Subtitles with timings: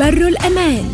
[0.00, 0.92] بر الأمان.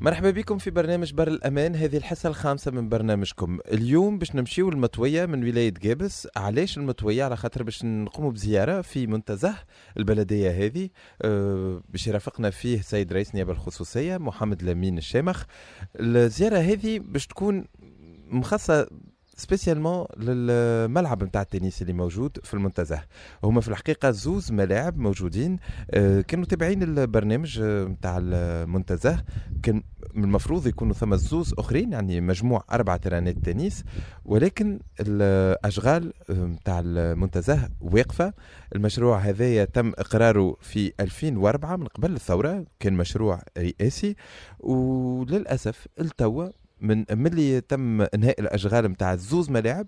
[0.00, 3.58] مرحبا بكم في برنامج بر الأمان هذه الحصة الخامسة من برنامجكم.
[3.72, 6.28] اليوم باش نمشيو المطوية من ولاية جابس.
[6.36, 9.54] علاش المطوية؟ على خاطر باش نقوموا بزيارة في منتزه
[9.96, 10.88] البلدية هذه.
[11.22, 15.44] أه باش يرافقنا فيه سيد رئيس النيابة الخصوصية محمد لامين الشامخ.
[16.00, 17.64] الزيارة هذه باش تكون
[18.28, 18.86] مخصصة
[19.40, 23.02] spécialement للملعب نتاع التنس اللي موجود في المنتزه.
[23.44, 25.56] هما في الحقيقة زوز ملاعب موجودين
[25.90, 29.24] آه، كانوا تابعين البرنامج نتاع المنتزه.
[29.62, 29.82] كان
[30.14, 33.84] من المفروض يكونوا ثم زوز أخرين يعني مجموع أربع ترانات تنس
[34.24, 38.32] ولكن الأشغال نتاع المنتزه واقفة.
[38.74, 44.16] المشروع هذايا تم إقراره في 2004 من قبل الثورة كان مشروع رئاسي
[44.60, 46.48] وللأسف التوا
[46.80, 49.86] من ملي تم إنهاء الأشغال نتاع زوز ملاعب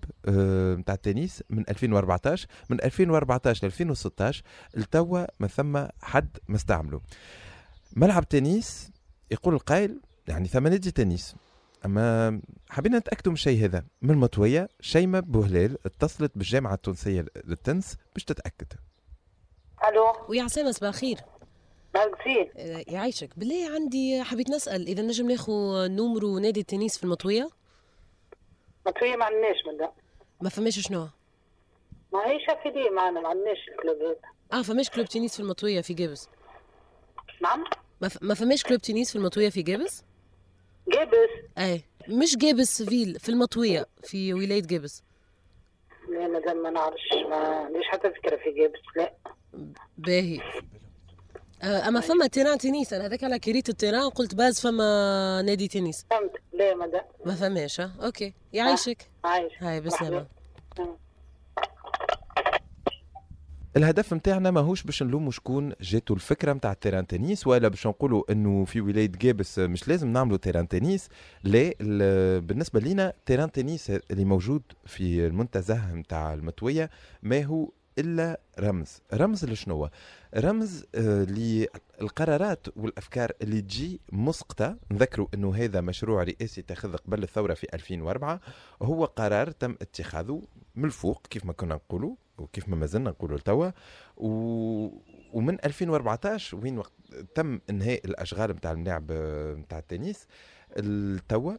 [0.79, 4.43] نتاع التنس من 2014 من 2014 ل 2016
[4.77, 7.01] التوا ما ثم حد ما استعمله
[7.95, 8.91] ملعب تنس
[9.31, 11.35] يقول القائل يعني ثم نادي تنس
[11.85, 13.83] أما حبينا نتاكدوا من الشيء هذا.
[14.01, 18.67] من المطويه شيماء بوهلال اتصلت بالجامعة التونسية للتنس باش تتأكد.
[19.89, 21.17] ألو؟ ويا عسلامة صباح الخير.
[21.95, 23.29] مالكسين آه، يعيشك.
[23.37, 27.49] بالله عندي حبيت نسأل إذا نجم ناخو numéro نادي التنس في المطوية؟
[28.87, 29.91] مطوية ما عندناش من ده.
[30.41, 31.07] ما فماش شنو؟
[32.13, 33.97] ما هي شافي معنا ما عندناش الكلوب.
[34.01, 34.15] هذا
[34.53, 36.29] آه فماش كلوب تنس في المطوية في جابس.
[37.41, 37.63] نعم.
[38.01, 38.17] ما, ف...
[38.21, 40.03] ما فماش كلوب تنس في المطوية في جابس؟
[40.87, 41.29] جابس.
[41.57, 45.03] اي مش جابس فيل في المطوية في ولاية جابس.
[46.09, 49.13] لا مادام ما نعرفش ما عنديش حتى فكرة في جابس لا.
[49.97, 50.39] باهي.
[51.63, 56.05] أما فما تيران تنس أنا هذاك على كريت التيران قلت باز فما نادي تنس.
[56.09, 56.31] فهمت.
[56.53, 58.33] لا مادام ما فماش أوكي.
[58.53, 59.09] يعيشك.
[59.23, 59.53] عايش.
[59.59, 60.27] هاي بسلامة.
[60.79, 60.97] مرحبا.
[63.77, 68.31] الهدف نتاعنا ماهوش باش نلوموا شكون جاتو الفكرة نتاع ال terrain tennis ولا باش نقولوا
[68.31, 71.09] إنه في ولاية جابس مش لازم نعملوا terrain tennis.
[71.43, 76.89] لا ال- بالنسبة لينا terrain tennis اللي موجود في المنتزه نتاع المطويه
[77.23, 79.01] ما هو إلا رمز.
[79.13, 79.89] رمز لشنو
[80.35, 84.77] رمز آه، للقرارات والأفكار اللي تجي مسقطة.
[84.91, 88.39] نذكروا إنه هذا مشروع رئاسي اتخذ قبل الثورة في 2004
[88.81, 90.41] هو قرار تم اتخاذه
[90.75, 93.69] من الفوق كيف ما كنا نقولوا وكيف ما مازلنا نقولوا لتوا.
[94.17, 94.27] و...
[95.33, 96.93] ومن 2014 وين وقت
[97.35, 99.11] تم إنهاء الأشغال نتاع الملاعب
[99.59, 100.27] نتاع التنس
[100.77, 101.53] التوا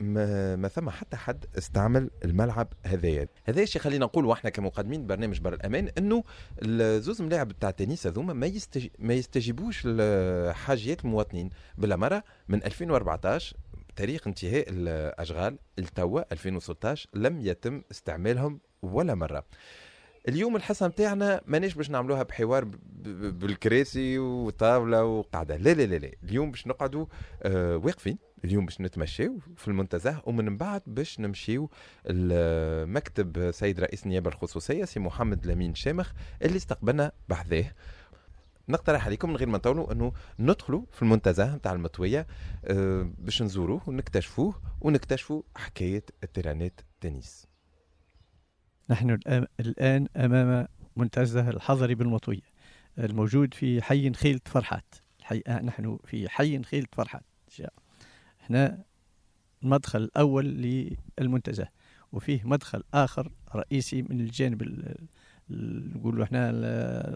[0.00, 3.28] ما, ما ثم حتى حد استعمل الملعب هذايا.
[3.44, 6.24] هذا الشيء خلينا نقول وإحنا كمقدمين برنامج بر الأمان إنه
[6.62, 8.86] الزوز ملاعب بتاع التنس هذوما ما يستج...
[8.98, 11.50] ما يستجيبوش لحاجيات المواطنين.
[11.78, 13.56] بالأمارة من 2014
[13.96, 19.44] تاريخ انتهاء الأشغال التوا 2016 لم يتم استعمالهم ولا مرة.
[20.28, 22.64] اليوم الحصة نتاعنا ماناش باش نعملوها بحوار
[23.30, 26.10] بالكراسي وطاولة وقعده لا لا لا لا.
[26.24, 27.06] اليوم باش نقعدوا
[27.42, 28.18] آه واقفين.
[28.44, 31.70] اليوم باش نتمشاو في المنتزه ومن بعد باش نمشيو
[32.06, 36.12] المكتب سيد رئيس النيابه الخصوصية سي محمد لامين شامخ
[36.42, 37.72] اللي استقبلنا بحذاه
[38.68, 42.26] نقترح عليكم من غير ما نطولوا أنه ندخلوا في المنتزه نتاع المطوية
[42.64, 47.46] آه، باش نزوروه ونكتشفوه ونكتشفوا حكاية التيرانات تنس
[48.90, 49.18] نحن
[49.60, 52.50] الآن أمام منتزه الحضري بالمطوية
[52.98, 54.94] الموجود في حي خيلة فرحات.
[55.20, 55.42] الحي...
[55.46, 57.24] آه، نحن في حي خيلة فرحات.
[58.50, 58.82] هنا
[59.62, 60.44] المدخل الأول
[61.18, 61.68] للمنتزه
[62.12, 64.96] وفيه مدخل آخر رئيسي من الجانب ال-
[65.50, 66.64] ال- نقولوا إحنا ال-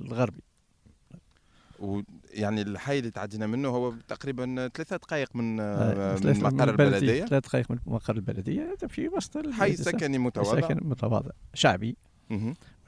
[0.07, 0.41] الغربي.
[1.79, 6.97] ويعني الحي اللي تعدينا منه هو تقريبا ثلاثة دقائق من آه، من ثلاثة مقر البلدية،
[6.99, 7.25] البلدية.
[7.25, 8.63] ثلاث دقائق من مقر البلدية.
[8.73, 10.61] هذا في وسط حي سكني متواضع.
[10.61, 11.31] سكن متواضع.
[11.55, 11.97] شعبي.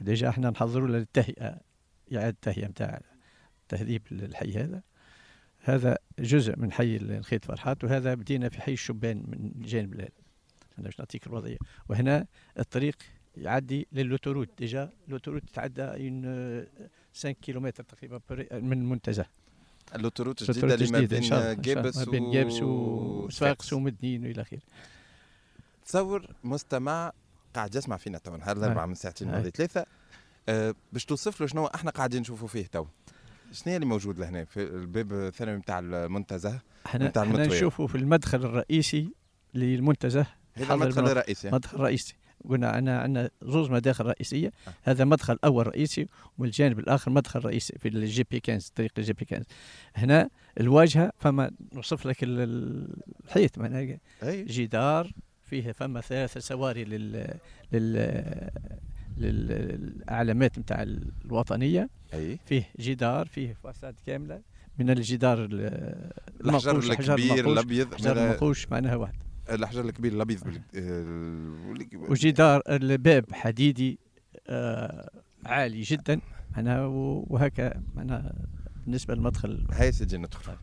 [0.01, 1.61] وديجا إحنا نحضروا للتهيئة
[2.15, 3.01] إعادة التهيئة نتاع
[3.69, 4.83] تهذيب الحي هذا.
[5.59, 10.01] هذا جزء من حي الخيط فرحات وهذا بدينا في حي الشبان من الجانب ال-
[10.79, 11.57] أنا باش نعطيك الوضعية.
[11.89, 12.27] وهنا
[12.59, 12.97] الطريق
[13.37, 16.23] يعدي لل autoroute déjà l'autoroute يتعدى اون
[17.15, 18.21] 5 كيلومتر تقريبا
[18.53, 19.27] من المنتزه
[19.95, 21.61] ال autoroute الجديدة اللي ما بين.
[21.61, 24.61] جابس ما بين جابس وصفاقس ومدنين وإلى آخره.
[25.87, 27.13] تصور مستمع
[27.55, 29.29] قاعد يسمع فينا تو نهار الاربعاء من ساعتين.
[29.29, 29.87] ولا ثلاثة.
[30.49, 32.87] آه، باش توصف له شنو أحنا قاعدين نشوفوا فيه تو.
[33.53, 37.47] شنو اللي موجود لهنا في الباب الثانوي نتاع المنتزه إحنا نتاع إحنا.
[37.47, 39.09] نشوفوا في المدخل الرئيسي
[39.55, 41.05] للمنتزه هذا المدخل.
[41.07, 42.15] الرئيسي مدخل رئيسي
[42.49, 44.73] قلنا أنا عندنا زوز مداخل رئيسية آه.
[44.83, 46.07] هذا مدخل أول رئيسي
[46.39, 49.45] والجانب الآخر مدخل رئيسي في ال GP 15 طريق ال GP 15
[49.95, 55.11] هنا الواجهة فما نوصف لك ال- ال- الحيط معناها جدار
[55.45, 57.35] فيه فما ثلاثة سواري لل
[57.73, 58.51] لل
[59.19, 60.83] للاعلامات نتاع
[61.25, 62.39] الوطنية أي.
[62.47, 64.43] فيه جدار فيه فساد كاملة.
[64.79, 66.11] من الجدار ال-
[66.45, 69.15] الحجر الكبير الأبيض الحجر المنقوش معناها واحد.
[69.51, 70.61] الحجر الكبير الأبيض
[71.95, 73.99] وجدار الباب حديدي
[74.49, 75.11] آه
[75.47, 76.21] عالي جدا
[76.57, 78.33] معناها وهكا معناها
[78.85, 79.67] بالنسبة للمدخل.
[79.73, 80.57] هاي سيدي ندخل.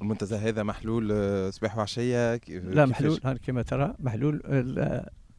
[0.00, 4.42] المنتزه هذا محلول آه، صباح وعشيه ك- لا؟ محلول كما ترى محلول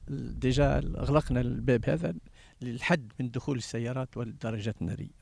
[0.10, 2.14] déjà اغلقنا الباب هذا
[2.62, 5.20] للحد من دخول السيارات والدراجات النارية.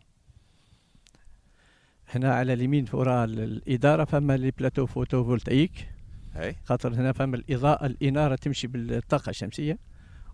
[2.10, 5.90] هنا على اليمين وراء الاداره فما les plateaux photovoltaïques
[6.66, 9.80] خاطر هنا فما الإضاءة الإنارة تمشي بالطاقة الشمسية.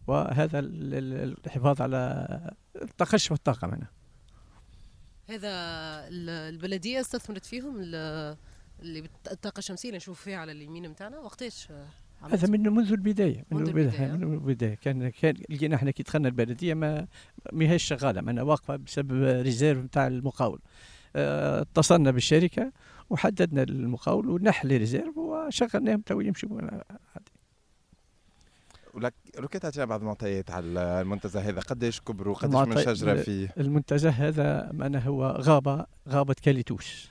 [0.08, 2.52] وهذا ال- ال- الحفاظ على
[2.82, 3.88] التقشف الطاقة معنا؟
[5.30, 5.50] هذا
[6.08, 8.38] ال- البلدية استثمرت فيهم ال-
[8.80, 11.68] اللي الطاقة الشمسية اللي نشوف فيها على اليمين نتاعنا وقتاش؟
[12.32, 14.28] هذا من منذ البداية منذ البداية البداية.
[14.28, 14.76] من البداية.
[14.76, 17.08] كان كان لقينا إحنا كي دخلنا البلدية ما
[17.54, 20.60] ما هيش شغالة معنا واقفة بسبب réserve نتاع المقاول.
[21.16, 22.72] آه، اتصلنا بالشركة
[23.10, 26.50] وحددنا المقاول ونحل réserve وشغلناهم تو يمشوا
[28.94, 33.54] ولك لو كنت تعطينا بعض المعطيات على المنتزه هذا؟ قديش كبر وقديش من شجرة فيه؟
[33.58, 37.10] المنتزه هذا معنا هو غابه غابة كاليتوس.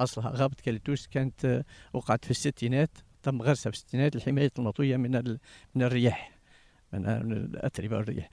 [0.00, 2.90] أصلها غابة كاليتوس كانت آه، وقعت في الستينات.
[3.26, 5.38] تم غرسها في الستينات لحماية المطوية من ال-
[5.74, 6.32] من الرياح
[6.92, 8.30] من الاتربه والرياح.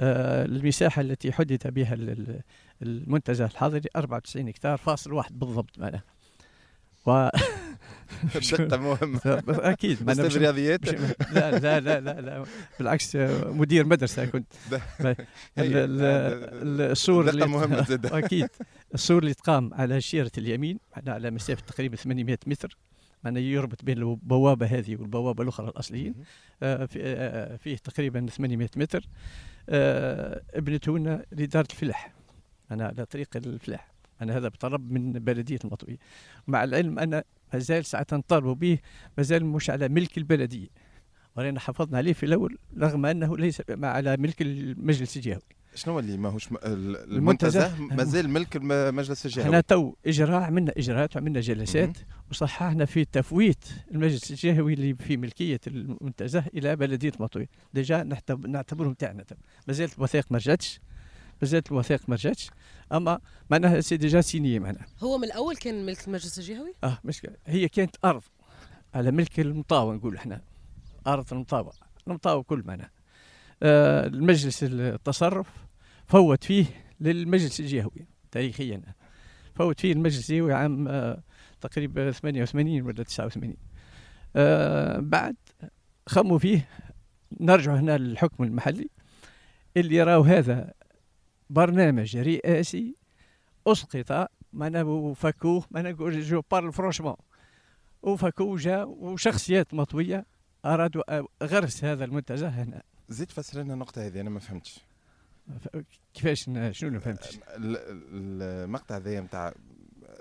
[0.00, 2.40] آه، المساحة التي حدد بها ال- ال-
[2.82, 6.00] المنتزه الحضري 94 هكتار فاصل واحد بالضبط معنا.
[7.06, 7.10] و
[10.04, 10.88] ما أنا أستاذ مش- رياضيات؟
[11.32, 12.44] لا لا لا لا, لا
[12.78, 13.16] بالعكس
[13.46, 14.52] مدير مدرسة كنت.
[14.70, 15.16] ده- ال-
[15.58, 18.48] ال- ال- السور اللي مهمة زاد أكيد.
[18.94, 22.76] السور اللي تقام على شيرة اليمين على- مسافة تقريبا 800 متر.
[23.24, 26.14] معناه يربط بين البوابة هذه والبوابة الأخرى الأصليين.
[26.62, 29.04] آه، في- آه، فيه تقريبا 800 متر.
[29.68, 32.12] آه، ابنته لنا لدار الفلاح.
[32.70, 33.92] أنا على طريق الفلاح.
[34.22, 35.96] أنا هذا بطلب من بلدية المطوية.
[36.46, 37.22] مع العلم أن
[37.52, 38.78] ما زال ساعة نطالبوا به
[39.18, 40.68] ما زال مش على ملك البلدية.
[41.36, 45.42] ولكن حافظنا عليه في الأول رغم أنه ليس على ملك المجلس الجهوي.
[45.74, 47.66] شنو اللي ماهوش م- ال- المنتزه.
[47.76, 51.98] المنتزه؟ مازال ملك مجلس إحنا الجهوي تو اجراء عملنا اجراءات وعملنا جلسات
[52.30, 57.48] وصححنا في تفويت المجلس الجهوي اللي في ملكية المنتزه إلى بلدية مطوي.
[57.74, 59.34] déjà نحتب- نعتبرهم تاعنا تو.
[59.68, 60.80] ما زالت الوثائق ما رجعتش.
[61.42, 62.50] ما زالت الوثائق ما رجعتش.
[62.92, 63.18] أما
[63.50, 64.86] معناها c'est déjà signé معناها.
[65.02, 68.22] هو من الأول كان ملك المجلس الجهوي؟ آه مشكلة هي كانت أرض
[68.94, 70.40] على ملك المطاوة نقول إحنا.
[71.06, 71.72] أرض المطاوة.
[72.08, 72.90] المطاوة كل معناها.
[73.64, 75.48] المجلس التصرف
[76.06, 76.66] فوت فيه
[77.00, 78.82] للمجلس الجهوي تاريخيا.
[79.54, 81.22] فوت فيه المجلس الجهوي عام آه
[81.60, 83.54] تقريبا 88 ولا 89
[84.36, 85.36] آه بعد
[86.06, 86.68] خموا فيه
[87.40, 88.88] نرجع هنا للحكم المحلي
[89.76, 90.72] اللي راو هذا
[91.50, 92.96] برنامج رئاسي
[93.66, 97.16] أسقط معناها وفكوه نقول je parle franchement
[98.02, 100.26] وفكوه جا وشخصيات مطوية
[100.64, 101.02] أرادوا
[101.42, 102.82] غرس هذا المنتزه هنا.
[103.08, 104.80] زيد فسر لنا النقطة هذه أنا ما فهمتش.
[106.14, 107.76] كيفاش شنو ما فهمتش؟ ال-
[108.42, 109.52] المقطع ذا نتاع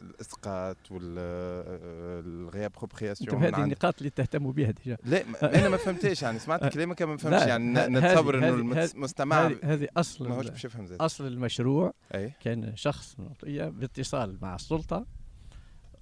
[0.01, 4.97] الإسقاط والغياب أنت بروبرياسيون هذه النقاط اللي تهتموا بها ديجا.
[5.03, 5.23] لا
[5.59, 10.47] أنا ما فهمتش يعني سمعت كلامك ما فهمتش يعني نتصور إنه المستمع هذه أصل ماهوش
[10.49, 11.01] باش يفهم زاد.
[11.01, 12.33] أصل المشروع أي.
[12.41, 13.15] كان شخص
[13.47, 15.05] باتصال مع السلطة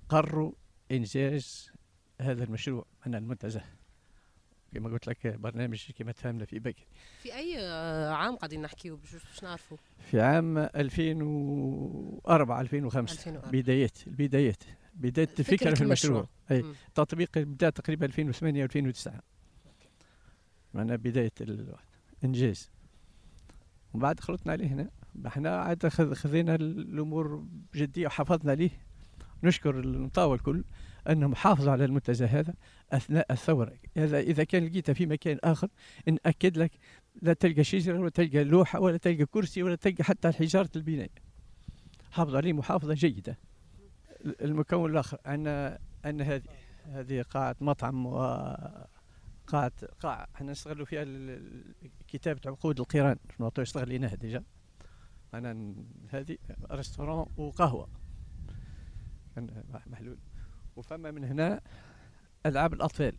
[0.09, 0.51] قرروا
[0.91, 1.71] إنجاز
[2.21, 3.61] هذا المشروع من المنتزه.
[4.73, 6.85] كما قلت لك برنامج كما تفهمنا في بكر.
[7.21, 14.07] في أي آه، عام قاعدين نحكيو باش باش نعرفوا في عام 2004 2005 2004 بدايات
[14.07, 14.63] البدايات.
[14.93, 16.27] بداية فكرة الفكرة في المشروع.
[16.51, 16.71] المشروع.
[16.71, 16.75] مم.
[16.95, 19.21] تطبيق بدأ تقريبا 2008 2009
[20.73, 21.31] معنا بداية
[22.21, 22.69] الإنجاز
[23.93, 24.89] ومن بعد خلطنا عليه هنا.
[25.27, 28.69] إحنا عاد خذ- خذينا الأمور بجدية وحافظنا عليه.
[29.43, 30.63] نشكر المطاوى الكل.
[31.09, 32.53] أنهم حافظوا على المنتزه هذا
[32.91, 33.73] أثناء الثورة.
[33.97, 35.67] هذا إذا كان لقيته في مكان آخر
[36.07, 36.71] نأكد لك
[37.21, 41.09] لا تلقى شجرة ولا تلقى لوحة ولا تلقى كرسي ولا تلقى حتى حجارة البناء.
[42.11, 43.37] حافظ عليه محافظة جيدة.
[44.25, 45.47] المكون الآخر أن
[46.05, 46.43] أن هذه
[46.85, 48.17] هذه قاعة مطعم و
[49.47, 51.05] قاعة قاعة إحنا نستغلوا فيها
[52.07, 53.17] كتابة عقود القيران.
[53.39, 54.43] نعطيو استغليناها ديجا
[55.33, 56.37] أنا ن- هذه
[56.71, 57.89] ريستوران وقهوة.
[59.91, 60.17] محلول.
[60.75, 61.61] وفما من هنا
[62.45, 63.15] ألعاب الأطفال.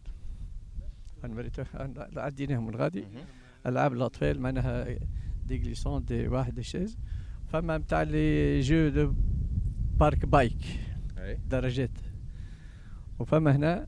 [1.25, 3.05] أنا مريتو أنا عديناهم من غادي
[3.67, 4.85] ألعاب الأطفال معناها
[5.47, 6.99] دي غليسون دي واحد دي شيز
[7.49, 9.15] فما نتاع لي جو دو
[10.01, 10.65] بارك بايك
[11.19, 11.39] أي.
[11.49, 11.91] درجات.
[13.19, 13.87] وفما هنا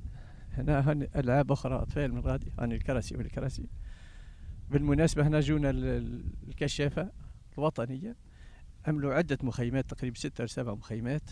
[0.53, 3.69] هنا هن ألعاب أخرى أطفال من غادي هاني الكراسي والكراسي
[4.71, 7.11] بالمناسبة هنا جونا ال- ال- الكشافة
[7.59, 8.17] الوطنية.
[8.87, 11.31] عملوا عدة مخيمات تقريبا ستة أو سبع مخيمات.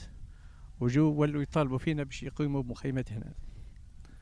[0.81, 3.33] وجو ولوا يطالبوا فينا باش يقيموا بمخيمات هنا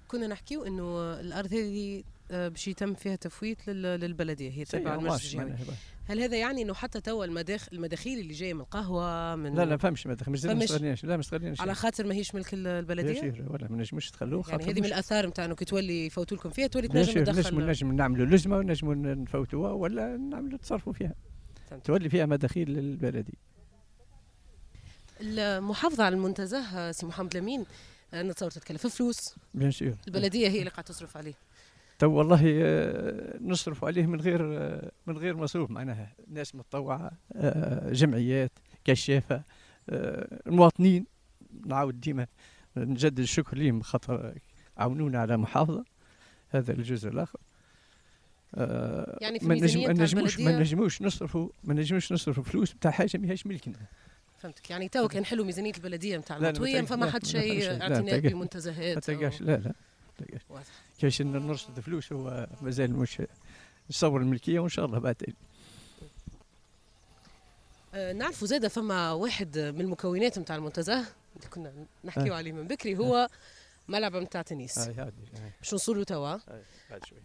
[0.08, 2.02] كنا نحكيو إنه الأرض هذه
[2.32, 5.50] آه، باش يتم فيها تفويت لل- للبلدية هي تبع المجلس ماشي الجهوي.
[5.50, 5.74] معناها.
[6.08, 9.76] هل هذا يعني إنه حتى توا المداخل المداخيل اللي جاية من القهوة من لا لا
[9.76, 13.44] فهمش ما دخل مش ما استغليناش لا ما استغليناش على خاطر ماهيش ملك ال- البلدية؟
[13.50, 16.50] ولا ما نجموش تخلوه يعني خاطر هذه من الآثار نتاع انه كي تولي يفوتوا لكم
[16.50, 17.66] فيها تولي تنجم تدخل.
[17.66, 21.14] نجم نعملوا لزمه ونجموا نفوتوها ولا نعملوا تصرفوا فيها.
[21.84, 23.38] تولي فيها مداخيل للبلدي
[25.20, 27.64] المحافظة على المنتزه سي محمد لمين.
[28.14, 29.34] آه، نتصور تتكلف فلوس.
[29.54, 31.34] bien sûr البلدية هي اللي قاعدة تصرف عليه.
[31.98, 35.70] تو والله آه، نصرف عليه من غير آه، من غير مصروف.
[35.70, 38.52] معناها ناس متطوعة آه، جمعيات
[38.84, 39.42] كشافة
[39.90, 41.06] آه، المواطنين.
[41.66, 42.26] نعاود ديما
[42.76, 44.34] نجدد الشكر لهم خاطر
[44.76, 45.84] عاونونا على محافظة.
[46.50, 47.38] هذا الجزء الآخر.
[48.54, 53.18] آه، يعني في ما نجم- نجموش ما نجموش نصرفوا ما نجموش نصرفوا فلوس بتاع حاجة
[53.18, 53.74] ماهيش ملكنا
[54.40, 54.70] فهمتك.
[54.70, 59.00] يعني تو كان حلو ميزانية البلدية نتاع المطوية ما فما حد شيء اعتناء بالمنتزهات ما
[59.00, 59.72] تلقاش لا لا.
[61.00, 63.22] كاش نرصد فلوس هو مازال مش
[63.90, 65.34] نصور الملكية وإن شاء الله بعد.
[67.94, 70.98] آه، نعرفوا زاده فما واحد من المكونات نتاع المنتزه
[71.36, 71.72] اللي كنا
[72.04, 72.36] نحكيو آه.
[72.36, 73.28] عليه من بكري هو
[73.88, 76.36] ملعب نتاع تنس باش نوصلوا توا؟
[76.90, 77.18] بعد شوي.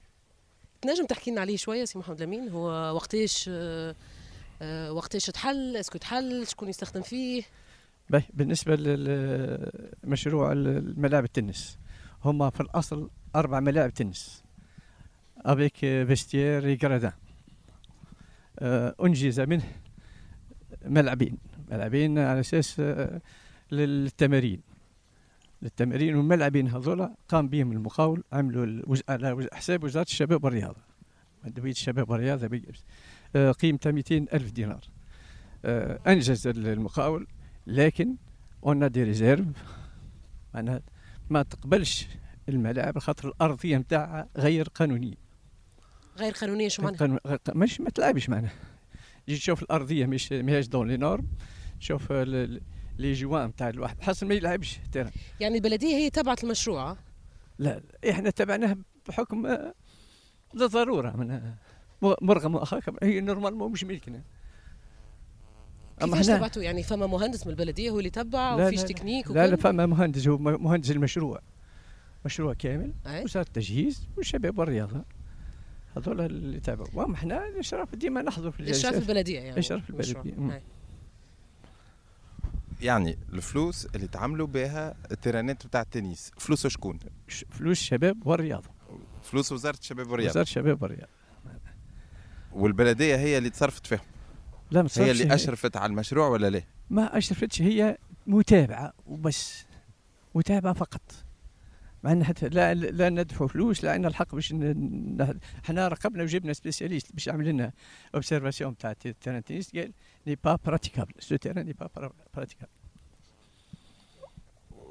[0.82, 3.50] تنجم تحكي لنا عليه شوية سي محمد لمين هو وقتاش
[4.62, 7.44] آه، وقتاش تحل est-ce que تحل شكون يستخدم فيه
[8.10, 11.78] باهي بالنسبة لمشروع الملاعب التنس
[12.26, 14.44] هما في الأصل أربع ملاعب تنس
[15.46, 17.14] avec vestiaires gradins
[19.02, 19.64] أنجز منه
[20.86, 21.38] ملعبين
[21.72, 23.22] ملعبين على أساس آه،
[23.72, 24.62] للتمارين
[25.62, 28.96] للتمارين والملعبين هذولا قام بهم المقاول عملوا.
[29.10, 30.82] على حساب وزارة الشباب والرياضة
[31.44, 32.60] مدويه الشباب والرياضة.
[33.36, 34.82] آه، قيمتها 200 ألف دينار.
[35.66, 37.28] آه، انجز المقاول
[37.68, 38.16] لكن
[38.66, 39.46] ont des réserves
[40.54, 40.82] معناها
[41.30, 42.08] ما تقبلش
[42.50, 45.16] الملاعب خاطر الأرضية نتاعها غير قانونية.
[46.18, 47.20] غير قانونية شو معناها؟ قانون-
[47.56, 48.54] مش ما تلعبش معناها.
[49.28, 51.28] تجي تشوف الأرضية مش ماهيش dans les normes
[51.80, 52.62] شوف ال-
[52.98, 54.02] les joints نتاع الواحد.
[54.02, 55.12] حسن ما يلعبش ترى.
[55.40, 56.98] يعني البلدية هي تبعت المشروع آه؟
[57.60, 58.78] لا إحنا تبعناه
[59.08, 59.58] بحكم
[60.54, 61.54] للضروره من
[62.02, 64.22] مرغم اخاك هي normalement مش ملكنا.
[66.00, 68.82] كيفاش إحنا- تبعتوا؟ يعني فما مهندس من البلدية هو اللي تبع وفيش.
[68.84, 71.40] تكنيك لا لا فما مهندس هو مهندس المشروع.
[72.26, 75.04] مشروع كامل؟ وزاره التجهيز والشباب والرياضة.
[75.98, 76.88] هذول اللي تابعوا.
[76.94, 79.56] واما إحنا الإشراف ديما نحضر في الاشراف البلدية يعني.
[80.38, 80.52] مم.
[80.52, 80.62] أي.
[82.82, 87.00] يعني الفلوس اللي تعملوا بها ال terrain ات بتاع التنس فلوس شكون؟
[87.50, 88.70] فلوس الشباب والرياضة.
[89.24, 90.30] فلوس وزارة الشباب والرياضة.
[90.32, 91.15] وزارة الشباب والرياضة.
[92.56, 94.00] والبلدية هي اللي تصرفت فيهم.
[94.72, 97.98] لا ما هي اللي أشرفت على المشروع ولا لا؟ ما أشرفتش هي
[98.28, 99.66] متابعة وبس.
[100.36, 101.02] متابعة فقط.
[102.06, 104.54] مع إن حتى لا لا ندفع فلوس لا عندنا الحق باش
[105.66, 107.72] إحنا راقبنا وجبنا spécialiste باش يعمل لنا
[108.16, 109.92] observation تاع ال terrain تنس قال
[110.28, 111.90] n'est pas praticable ce terrain n'est pas
[112.36, 112.72] praticable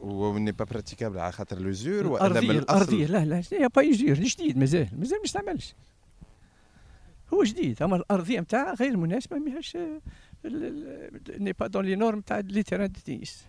[0.03, 4.23] و n'est pas praticable على خاطر l'usure ولا الارضيه الارضيه لا لا هي؟ با يجير
[4.23, 5.75] جديد مازال مازال ما يستعملش
[7.35, 7.83] هو جديد.
[7.83, 9.77] أما الأرضية نتاعها غير مناسبة ماهيش
[11.29, 13.47] n'est pas dans les normes تاع les terrains de tennis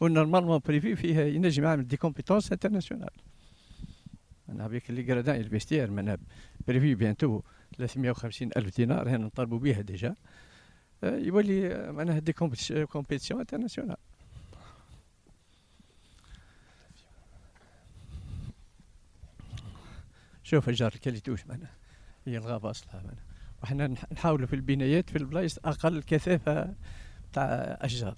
[0.00, 3.10] و normalement prévu فيها ينجم يعمل des compétitions internationales.
[4.48, 6.16] أنا avec les gradins ال vestiaires من
[6.68, 7.42] prévu bientôt
[7.76, 10.14] 350 ألف دينار هنا نطالبوا بها déjà.
[11.04, 13.96] آه، يولي آه، معناها des compétitions internationales.
[20.42, 21.68] شوف شجر الكلاتوس معنا
[22.26, 23.16] هي الغابة أصلها معنا
[23.62, 26.74] وحنا نح- نحاولوا في البنايات في البلايص أقل كثافة
[27.32, 27.44] تاع
[27.80, 28.16] أشجار.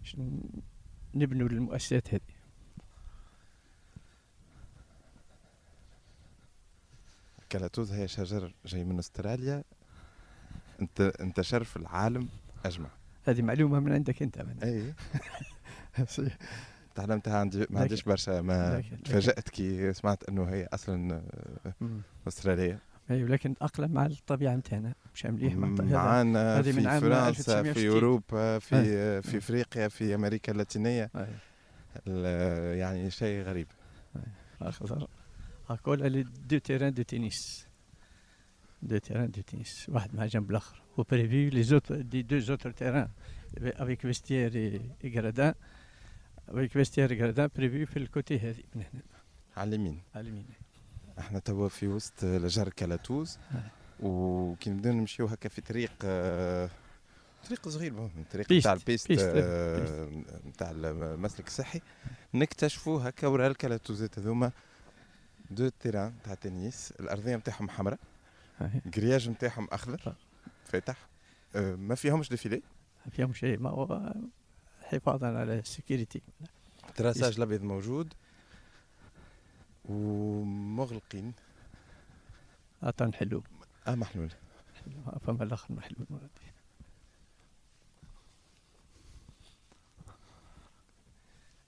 [0.00, 0.16] باش
[1.14, 2.20] نبنوا المؤسسات هذه.
[7.50, 9.64] كالاتوز هي شجر جاي من أستراليا.
[10.80, 12.28] أنت انتشر في العالم
[12.64, 12.88] أجمع.
[13.24, 14.94] هذه معلومة من عندك أنت معنا اي.
[16.96, 21.22] تعلمتها عندي ما عنديش برشا ما تفاجأت كي سمعت إنه هي أصلا.
[22.28, 22.78] أسترالية.
[23.10, 27.72] أيوة لكن أقلم مع الطبيعة نتاعنا مش مليح معانا من في عام فرنسا 1960.
[27.72, 29.22] في أوروبا في أي.
[29.22, 31.10] في إفريقيا في أمريكا اللاتينية.
[32.76, 33.66] يعني شيء غريب.
[34.62, 35.08] اخضر
[35.68, 37.66] هاكولا les deux terrains de tennis
[38.82, 40.82] deux terrains de tennis واحد مع جنب الآخر.
[40.96, 43.08] و prévu les autres des deux autres terrains
[43.58, 44.54] avec vestiaires
[45.04, 45.54] et gradins
[46.48, 49.02] avec vestiaires gradins prévus في ال côté هذه من هنا
[49.56, 50.46] على اليمين على اليمين
[51.18, 53.38] إحنا توا في وسط شجر كلاتوز
[54.00, 56.70] وكي نبداو نمشيو هكا في طريق آه،
[57.46, 60.10] طريق صغير طريق نتاع ال piste piste، آه،
[60.46, 61.80] نتاع المسلك الصحي.
[62.34, 64.52] نكتشفوا هكا ورا الكلاتوزات هذوما
[65.50, 67.98] deux terrains تاع تنس الأرضية نتاعهم حمراء
[68.58, 68.80] هاي.
[68.86, 70.14] الجرياج نتاعهم أخضر
[70.64, 70.96] فاتح
[71.56, 72.62] آه، ما فيهمش des filets
[73.10, 74.14] فيهم شيء ما هو
[74.86, 76.22] حفاظا على ال sécurité
[76.94, 78.14] traçage الأبيض موجود
[79.84, 81.32] ومغلقين.
[82.82, 83.42] عطان حلو
[83.86, 84.30] آه محلول
[85.26, 86.06] فما الآخر محلول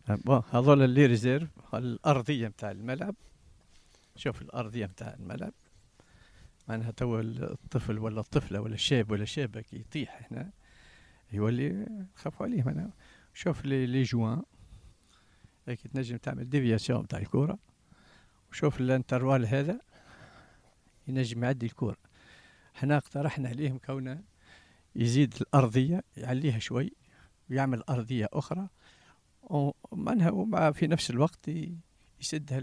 [0.09, 3.15] bon هذول les réserves الأرضية نتاع الملعب.
[4.17, 5.53] شوف الأرضية نتاع الملعب.
[6.69, 10.51] معناها توا الطفل ولا الطفلة ولا الشاب ولا الشابة كي يطيح هنا.
[11.33, 12.63] يولي خافوا عليه.
[12.63, 12.93] معناها
[13.35, 14.43] شوف les les joints.
[15.69, 17.59] هيك تنجم تعمل déviation نتاع الكره
[18.51, 19.81] وشوف ال intervalle هذا
[21.09, 21.97] ينجم يعدي الكره
[22.75, 24.23] حنا اقترحنا عليهم كونه
[24.97, 26.93] يزيد الأرضية يعليها شوي
[27.51, 28.69] ويعمل أرضية أخرى.
[29.43, 31.51] ومعناها ومع في نفس الوقت
[32.21, 32.59] يسدها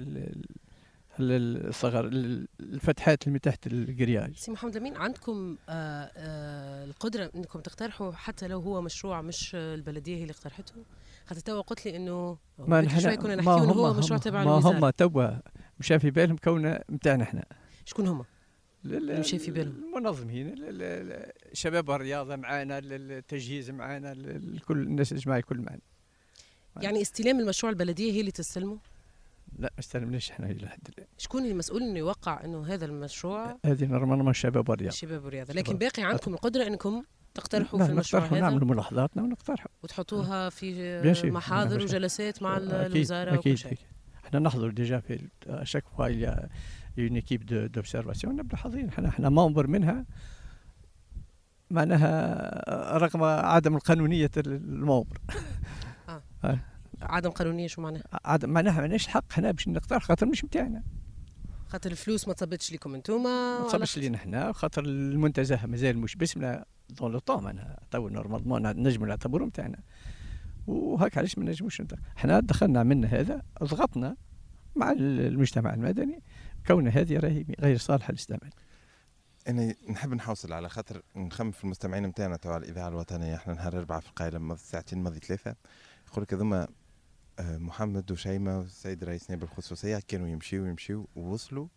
[1.20, 8.12] الصغر ال- الفتحات اللي تحت الجرياج سي محمد لمين عندكم آه آه القدرة إنكم تقترحوا
[8.12, 10.74] حتى لو هو مشروع مش البلدية هي اللي اقترحته؟
[11.26, 13.98] خاطر توا قلت لي إنه ما نحن شوي كنا ما نحكيو إنه هم هو هم-
[13.98, 15.28] مشروع تبع ما هم الوزاره توا
[15.80, 17.46] مش في بالهم كونه متاعنا إحنا.
[17.86, 18.26] شكون هما؟
[18.86, 19.84] مشى في بالهم.
[19.96, 20.82] المنظمين ال- ال-
[21.12, 25.80] ال- شباب الرياضه معانا ال- التجهيز معانا ال- ال- كل الناس الجماعه الكل معنا.
[26.82, 28.78] يعني استلام المشروع البلدية هي اللي تستلمه؟
[29.60, 33.86] لا ما استلمناش إحنا إلى حد الآن؟ شكون المسؤول إنه يوقع إنه هذا المشروع؟ هذه
[33.86, 35.78] normalement شباب الرياضه الشباب والرياضه لكن.
[35.78, 39.72] باقي عندكم القدرة إنكم تقترحوا نعم، في المشروع هذا؟ نعملوا ملاحظاتنا ونقترحوا.
[39.84, 41.32] وتحطوها في bien sûr.
[41.32, 43.72] محاضر وجلسات مع أكيد، الوزارة وكل أكيد شيء.
[43.72, 43.88] أكيد.
[44.26, 45.30] إحنا نحضر déjà في
[45.64, 46.50] chaque fois il
[47.00, 48.90] y a une équipe d'observation نبدأ حاضرين.
[48.90, 50.06] إحنا إحنا membre منها.
[51.72, 55.18] معناها رغم عدم القانونية الموبر
[57.02, 60.84] عدم قانونية شو معناها؟ عدم معناها معناش حق هنا باش نقترح خاطر مش نتاعنا
[61.68, 66.66] خاطر الفلوس ما تصبتش لكم انتوما ما تصبش لينا إحنا خاطر المنتزه مازال مش باسمنا
[66.90, 69.80] dans le temps معناها تو normalement نجم نعتبرهم نتاعنا
[70.68, 71.82] وهكا علاش ما نجموش
[72.18, 74.16] إحنا دخلنا عملنا هذا ضغطنا
[74.76, 76.24] مع المجتمع المدني
[76.68, 78.50] كون هذه راهي غير صالحة للاستعمال
[79.48, 83.78] أنا نحب نحوصل على خاطر نخمم في المستمعين نتاعنا توا على الإذاعة الوطنية إحنا نهار
[83.78, 85.56] اربعه في القايله مضي ساعتين مضي ثلاثة.
[86.08, 86.68] يقول لك هذوما
[87.40, 91.68] محمد وشيماء والسيد رئيس نيابه الخصوصية كانوا يمشيوا يمشيوا ووصلوا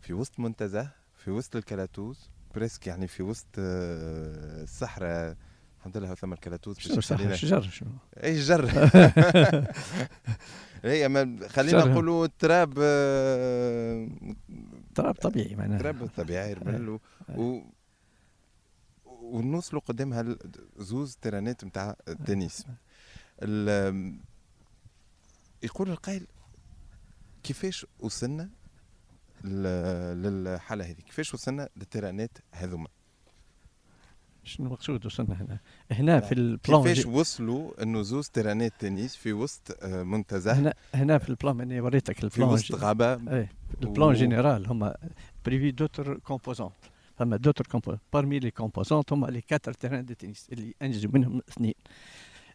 [0.00, 5.36] في وسط منتزه في وسط الكلاتوز presque يعني في وسط آه، الصحراء.
[5.78, 7.90] الحمد لله ثم الكلاتوز الشجر شنو
[8.22, 8.70] اي الجر
[10.84, 11.84] هي ما خلينا.
[11.84, 14.08] نقولوا التراب آه،
[14.94, 15.78] تراب طبيعي معناها.
[15.78, 16.98] تراب طبيعي رمل
[17.36, 17.62] و...
[19.06, 20.36] ونوصلوا قدامها
[20.76, 22.66] زوز تيرانات نتاع التنس
[23.42, 24.20] ال...
[25.62, 26.26] يقول القائل
[27.42, 28.50] كيفاش وصلنا
[29.44, 32.86] للحالة هذه كيفاش وصلنا للتيرانات هذوما؟
[34.44, 35.58] شنو المقصود وصلنا هنا؟
[35.92, 40.74] هنا في ال plan كيفاش وصلوا إنه زوز تيرانات تنس في وسط آه، منتزه؟ هنا
[40.94, 44.08] هنا في ال plan اني وريتك في ال plan وسط جي- غابة؟ إيه ال plan
[44.08, 44.96] و- général هما
[45.44, 46.72] prévu d'autres composantes.
[47.16, 51.42] فما d'autres composantes parmi les composantes هما les quatre terrains de tennis اللي أنجزوا منهم
[51.48, 51.74] اثنين.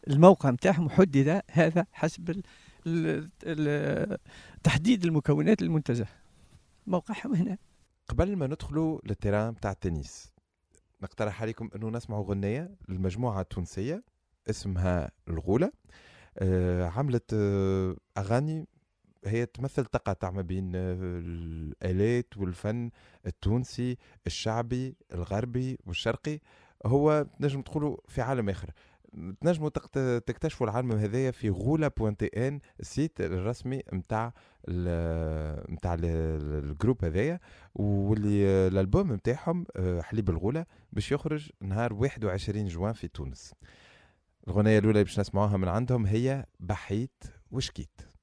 [0.07, 2.41] الموقع نتاعهم حدد هذا حسب
[4.63, 6.07] تحديد المكونات المنتزه.
[6.87, 7.57] موقعهم هنا.
[8.07, 10.33] قبل ما ندخلوا لل terrain بتاع التنس
[11.01, 14.03] نقترح عليكم أنه نسمعوا غنية للمجموعة التونسية
[14.49, 15.71] اسمها الغولة.
[16.37, 18.67] آه عملت آه أغاني.
[19.25, 22.91] هي تمثل تقاطع ما بين آه، الآلات والفن
[23.25, 26.39] التونسي الشعبي الغربي والشرقي.
[26.85, 28.71] هو تنجم تقولوا في عالم آخر.
[29.41, 29.69] تنجموا
[30.19, 34.33] تكتشفوا العالم هذايا في غولا point tn ال site الرسمي نتاع
[35.69, 37.39] نتاع ال groupe هذايا
[37.75, 43.53] واللي الألبوم نتاعهم آه، حليب الغوله باش يخرج نهار 21 جوان في تونس.
[44.47, 48.14] الغنية الأولى اللي باش نسمعوها من عندهم هي بحيت وشكيت.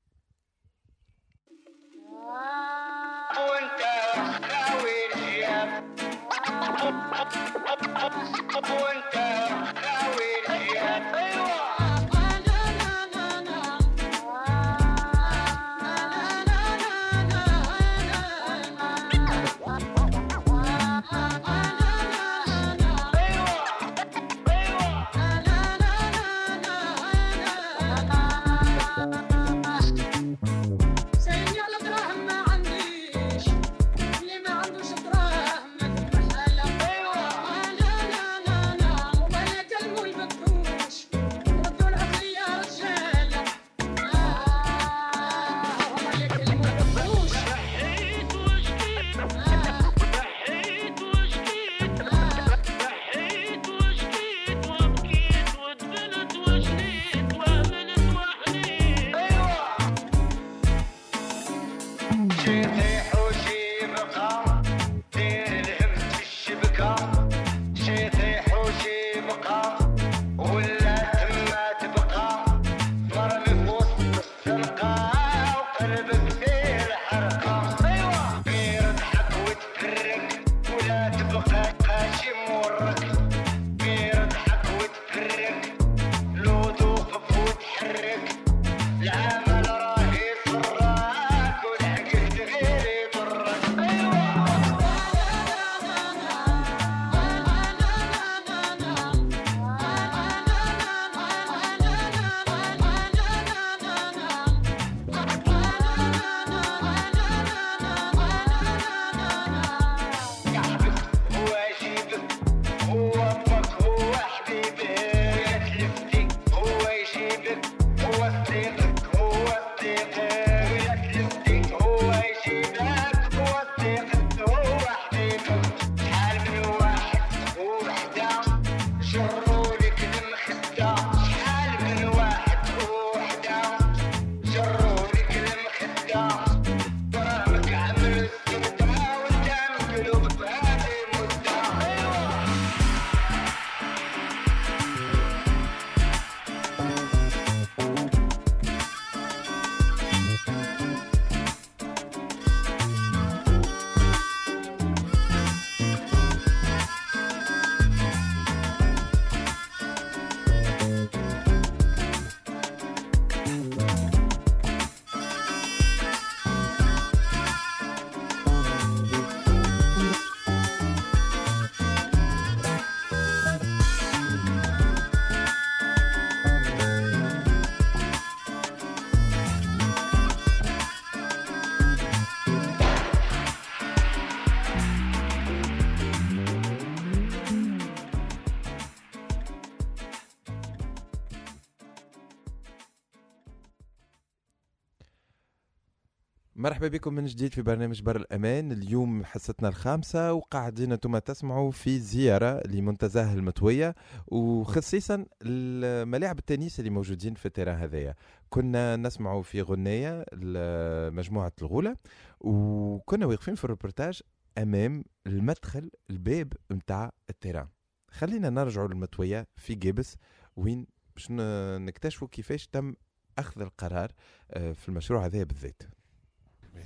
[196.83, 198.73] مرحبا بكم من جديد في برنامج بر الأمان.
[198.73, 203.95] اليوم حصتنا الخامسة وقاعدين أنتم تسمعوا في زيارة لمنتزه المطوية
[204.27, 208.15] وخصيصا الملاعب التنس اللي موجودين في ال terrain هذايا.
[208.49, 211.97] كنا نسمعوا في غنية لمجموعة الغولة
[212.41, 214.23] وكنا واقفين في الروبورتاج
[214.59, 217.69] أمام المدخل الباب متاع ال terrain.
[218.09, 220.17] خلينا نرجعوا للمطوية في قابس
[220.57, 222.95] وين باش نكتشفوا كيفاش تم
[223.39, 224.13] أخذ القرار
[224.51, 225.83] آه، في المشروع هذا بالذات.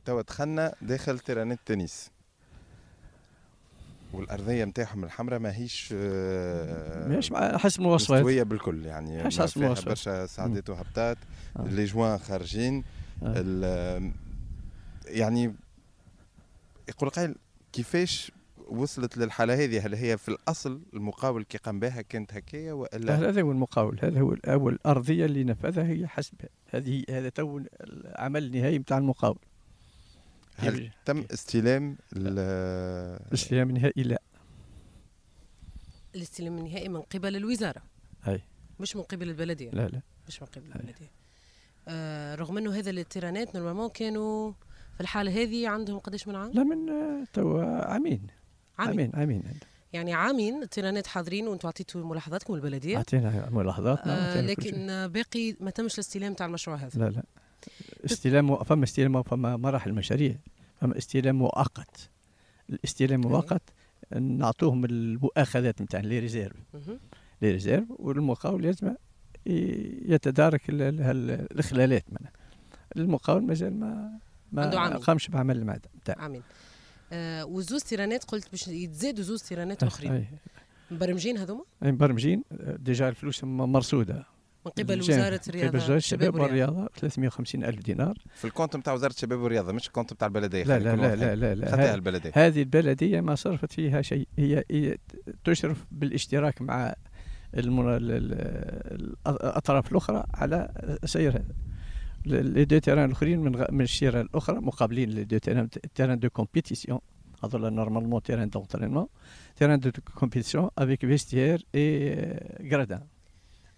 [0.05, 2.11] توا دخلنا داخل تيرانات التنس
[4.13, 8.19] والأرضية نتاعهم الحمراء ماهيش آه، ماهيش مع حسب المواصفات.
[8.19, 9.17] مستوية بالكل يعني.
[9.17, 9.89] ماهيش ما حسب المواصفات.
[9.89, 11.19] برشا سعدات وهبطات.
[11.57, 11.63] آه.
[11.63, 12.85] لي جوان خارجين.
[13.23, 14.13] آه.
[15.07, 15.55] يعني
[16.89, 17.35] يقول قائل
[17.73, 18.33] كيفاش
[18.69, 23.43] وصلت للحالة هذه؟ هل هي في الأصل المقاول كي قام بها كانت هكايا والا هذا
[23.43, 23.99] هو المقاول.
[24.03, 26.35] هذا هو الأرضية اللي نفذها هي حسب
[26.71, 29.39] هذه هذا تو العمل النهائي نتاع المقاول.
[30.57, 32.39] هل تم استلام ال-
[33.29, 34.23] الاستلام النهائي لا.
[36.15, 37.83] الاستلام النهائي من قبل الوزارة.
[38.29, 38.41] أي.
[38.81, 39.71] مش من قبل البلدية.
[39.71, 40.01] لا لا.
[40.29, 41.11] مش من قبل البلدية.
[41.89, 44.53] آه رغم إنه هذا التيرانات normalement كانوا
[44.95, 48.27] في الحالة هذه عندهم قداش من عام؟ لا من آه، تو عامين.
[48.79, 49.01] عامين.
[49.01, 49.43] عامين عامين
[49.93, 52.97] يعني عامين التيرانات حاضرين وأنتم اعطيتوا ملاحظاتكم البلدية.
[52.97, 54.41] أعطينا ملاحظاتنا آه.
[54.41, 56.99] لكن آه، باقي ما تمش الاستلام تاع المشروع هذا.
[57.05, 57.23] لا لا.
[58.05, 60.37] استلام فما استلام فما مراحل مشاريع
[60.81, 62.11] فما استلام مؤقت.
[62.71, 63.21] الاستلام.
[63.21, 63.63] مؤقت
[64.21, 66.57] نعطوهم المؤاخذات نتاع les réserves.
[67.43, 68.95] les réserves والمقاول لازم
[69.47, 72.33] يتدارك ال- ال- ال- الإخلالات منها
[72.97, 74.19] المقاول مازال ما
[74.53, 74.97] ما.
[74.97, 76.43] قامش بعمل المعدة نتاعه عامين
[77.13, 80.27] آه وزوز تيرانات قلت باش يتزادوا زوز تيرانات أخرين.
[80.91, 82.43] مبرمجين هذوما؟ مبرمجين.
[82.61, 84.27] déjà الفلوس مرصودة.
[84.67, 86.73] من قبل وزارة الرياضة قبل وزاره الشباب والرياضة.
[86.73, 88.19] والرياضه 350 ألف دينار.
[88.35, 91.17] في ال compte نتاع وزارة الشباب والرياضة مش ال compte نتاع البلدية لا لا لا
[91.17, 91.35] لا.
[91.37, 91.71] لا, لا.
[91.71, 92.31] خذها ه- البلدية.
[92.35, 94.29] هذه البلدية ما صرفت فيها شيء.
[94.39, 94.97] هي, هي
[95.45, 96.95] تشرف بالاشتراك مع
[97.57, 97.89] المن...
[97.97, 100.69] ال- ال- الأطراف الأخرى على
[101.05, 101.55] سير هذا
[102.27, 103.65] les deux terrains الأخرين من غ...
[103.71, 106.99] من الشيره الأخرى مقابلين les deux terrains terrains de compétition.
[107.45, 109.07] هذول normalement terrain d'entraînement
[109.57, 113.03] terrain de compétition avec vestiaires et gradins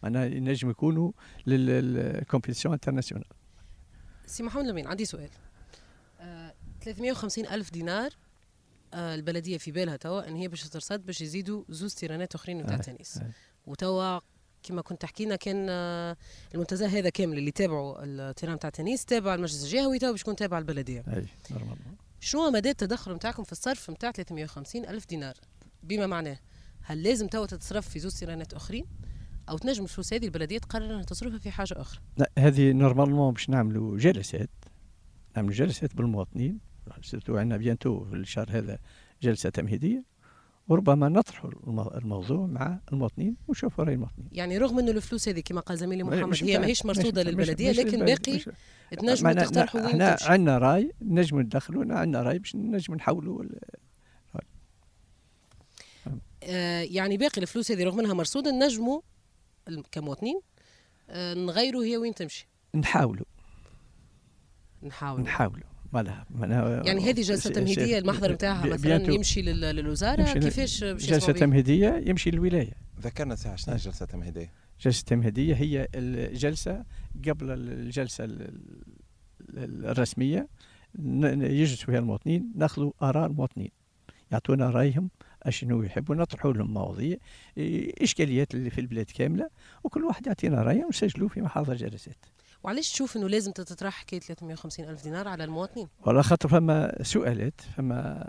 [0.03, 1.13] معناها ينجم يكونوا
[1.47, 3.27] لل compétitions internationales
[4.27, 5.31] سي محمد لمين عندي سؤال.
[6.21, 8.11] آه 350 ألف دينار
[8.95, 12.75] آه البلدية في بالها توا أن هي باش ترصد باش يزيدوا زوز تيرانات أخرين نتاع
[12.75, 13.17] آه، التنس.
[13.19, 13.31] آه.
[13.67, 14.21] وتوا
[14.63, 16.17] كما كنت تحكي لنا كان آه،
[16.55, 20.37] المنتزه هذا كامل اللي تابعوا ال terrain نتاع تنيس تابع المجلس الجهوي تو باش يكون
[20.37, 21.05] تابع البلدية.
[21.09, 21.27] أي
[22.21, 25.35] شنو مدى التدخل نتاعكم في الصرف نتاع 350 ألف دينار؟
[25.83, 26.39] بما معناه
[26.83, 28.87] هل لازم تو تتصرف في زوج تيرانات أخرين؟
[29.51, 32.01] أو تنجم الفلوس هذه البلدية تقرر انها تصرفها في حاجة أخرى.
[32.17, 34.51] لا هذه normalement باش نعملوا جلسات
[35.37, 36.59] نعملوا جلسات بالمواطنين.
[37.03, 38.79] surtout عندنا bientôt في الشهر هذا
[39.23, 40.05] جلسة تمهيدية.
[40.69, 44.29] وربما نطرحوا المو- الموضوع مع المواطنين ونشوفوا رأي المواطنين.
[44.33, 47.71] يعني رغم انه الفلوس هذه كما قال زميلي محمد مش هي ماهيش مرصودة مش- للبلدية
[47.71, 48.39] مش لكن باقي
[48.91, 53.45] تنجموا معنا- تقترحوا وين أحنا عندنا رأي نجم ندخلوا عندنا رأي باش نجم نحولوا
[56.43, 59.01] آه يعني باقي الفلوس هذه رغم أنها مرصودة نجموا
[59.93, 60.41] كمواطنين
[61.11, 62.49] آه نغيروا هي وين تمشي.
[62.75, 63.25] نحاولوا.
[64.83, 65.69] نحاول نحاولوا.
[65.93, 71.33] فوالا معناها يعني هذه جلسة تمهيدية المحضر نتاعها مثلا يمشي لل- للوزارة كيفاش باش جلسة؟
[71.33, 72.73] تمهيدية يمشي للولاية.
[73.01, 76.85] ذكرنا ساعة شنو هي الجلسه التمهيديه جلسة تمهيدية هي الجلسة
[77.29, 78.43] قبل الجلسة ال-
[79.51, 80.49] ال- الرسمية
[80.99, 83.71] يجلسوا فيها المواطنين ناخذوا آراء المواطنين
[84.33, 85.11] يعطونا رأيهم
[85.49, 87.17] أشنو يحبوا نطرحوا لهم مواضيع
[88.03, 89.51] إشكاليات اللي في البلاد كاملة
[89.85, 92.17] وكل واحد يعطينا رأيه ونسجلوه في محاضر جلسات
[92.63, 97.61] وعلاش تشوف إنه لازم تتطرح حكايه 350 ألف دينار على المواطنين؟ ولا خاطر فما سؤالات
[97.77, 98.29] فما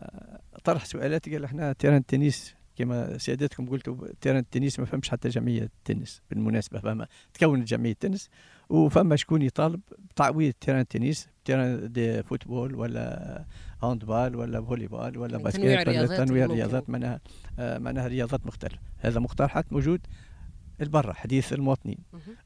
[0.63, 5.61] طرح سؤالات قال إحنا terrain التنس كما سيادتكم قلتوا terrain التنس ما فهمش حتى جمعية
[5.61, 8.29] التنس بالمناسبة فما تكونت جمعية التنس
[8.69, 13.45] وفما شكون يطالب بتعويض terrain التنس terrain de football ولا
[13.83, 16.45] handball ولا volley-ball ولا يعني basket تنويع ولا تنويع.
[16.45, 17.19] رياضات معناها
[17.59, 20.01] آه، معناها رياضات مختلفة هذا مقترحات موجود
[20.81, 21.97] البرة حديث المواطنين.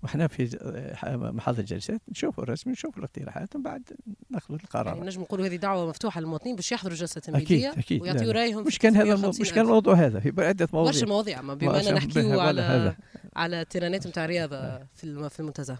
[0.03, 0.57] وحنا في
[1.03, 3.81] آه، محاضر الجلسات نشوفوا الرسم نشوفوا الاقتراحات ومن بعد
[4.29, 7.97] ناخذ القرار يعني نجم نقولوا هذه دعوة مفتوحة للمواطنين باش يحضروا جلسة أكيد تمهيديه أكيد
[7.97, 8.31] لا، ويعطيوا.
[8.33, 9.15] رأيهم مش كان هذا المو...
[9.15, 9.65] 350 مش كان.
[9.65, 12.95] الموضوع هذا في عدة برشا مواضيع مواضيع اما بما برشا أننا نحكيو على هذا.
[13.35, 14.57] على التيرانات نتاع الرياضه
[15.03, 15.77] الم- في المنتزه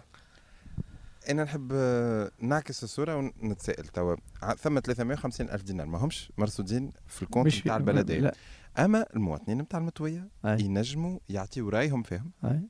[1.30, 4.16] أنا نحب آه، نعكس الصورة ونتسائل توا.
[4.60, 5.88] ثم 350 ألف دينار.
[5.88, 8.20] ما همش مرصودين في ال compte نتاع البلدية.
[8.20, 8.36] لا.
[8.78, 10.30] أما المواطنين نتاع المطويه.
[10.46, 12.32] ينجموا يعطيوا رأيهم فيهم.
[12.46, 12.68] أي.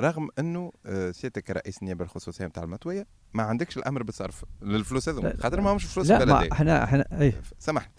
[0.00, 5.36] رغم إنه آه، سيادتك كرئيس النيابه الخصوصية نتاع المطويه ما عندكش الأمر بالصرف للفلوس هذوما.
[5.40, 7.92] خاطر ما همش فلوس لا ما البلديه إحنا إحنا اي سامحني.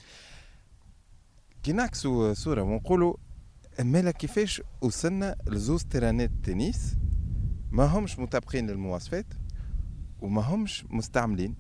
[1.64, 3.14] كي نعكسوا صورة ونقولوا
[3.80, 6.96] مالا كيفاش وصلنا لزوز تيرانات تنس
[7.72, 9.26] ما همش مطابقين للمواصفات
[10.22, 11.56] وما همش مستعملين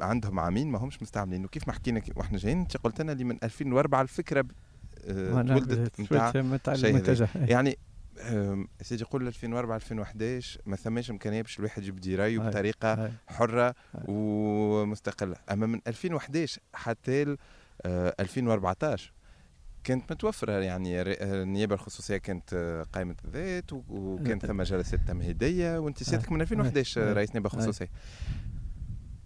[0.00, 3.24] عندهم عامين ما همش مستعملين وكيف ما حكينا كي- وإحنا جايين انت قلت لنا اللي
[3.24, 4.44] من 2004 الفكرة
[5.04, 6.30] آه، تولدت نتاع
[6.74, 6.96] شيء
[7.36, 7.46] أي.
[7.46, 7.78] يعني
[8.82, 12.38] سيدي يقول 2004 2011 ما ثماش إمكانية باش الواحد يبدي رايه.
[12.48, 12.94] بطريقة.
[13.26, 13.74] حرة.
[14.08, 17.36] ومستقلة أما من 2011 حتى ل
[17.82, 19.12] آه، 2014
[19.84, 26.02] كانت متوفرة يعني آه، النيابة الخصوصية كانت آه، قائمة الذات وكانت ثم جلسات تمهيدية وانت
[26.02, 27.12] سيادتك من 2011 أي.
[27.12, 27.60] رئيس نيابة أي.
[27.60, 27.90] خصوصية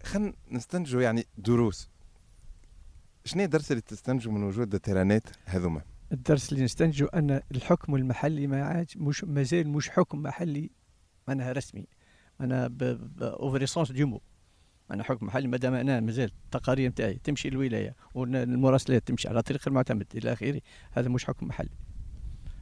[0.05, 1.91] خلينا نستنتجوا يعني دروس
[3.25, 8.63] شنو الدرس اللي تستنتجوا من وجود التيرانات هذوما؟ الدرس اللي نستنتجه أن الحكم المحلي ما
[8.63, 10.71] عاد مش مازال مش حكم محلي
[11.29, 11.87] معناها رسمي
[12.41, 12.71] معناها
[13.21, 14.21] au vrai sens du mot
[14.91, 20.07] معناها حكم محلي مادام أنا مازال التقارير نتاعي تمشي للولاية والمراسلات تمشي على طريق المعتمد
[20.15, 20.61] إلى آخره
[20.93, 21.71] هذا مش حكم محلي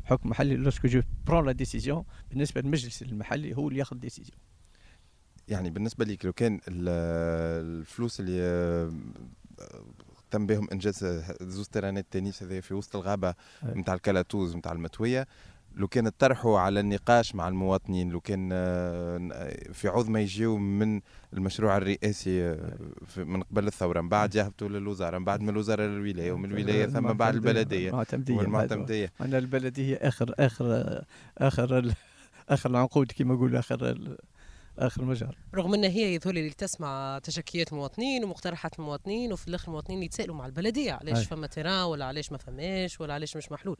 [0.04, 4.38] حكم محلي lorsque je prends la décision بالنسبة للمجلس المحلي هو اللي ياخذ décision
[5.48, 6.88] يعني بالنسبة ليك لو كان ال-
[7.64, 8.92] الفلوس اللي آه،
[10.30, 11.04] تم بهم إنجاز
[11.42, 13.28] زوز تيرانات تنس هذه في وسط الغابة
[13.64, 13.74] أي.
[13.80, 15.26] نتاع الكلاتوز نتاع المتوية
[15.76, 21.00] لو كان طرحوا على النقاش مع المواطنين لو كان آه، في عوض ما يجيو من
[21.32, 22.76] المشروع الرئاسي آه،
[23.16, 27.12] من قبل الثورة من بعد يهبطوا للوزارة من بعد من الوزارة للولاية ومن الولاية ثم
[27.12, 27.88] بعد البلدية.
[27.88, 29.12] المعتمديه والمعتمدية.
[29.20, 31.02] أنا البلديه آخر آخر
[31.38, 31.94] آخر
[32.48, 34.14] آخر العنقود كما نقول آخر
[34.78, 35.34] آخر المجال.
[35.54, 40.36] رغم أن هي يظهر لي اللي تسمع تشكيات المواطنين ومقترحات المواطنين وفي الآخر المواطنين يتسالوا
[40.36, 41.26] مع البلدية علاش.
[41.26, 43.76] فما تيران ولا علاش ما فماش ولا علاش مش محلول.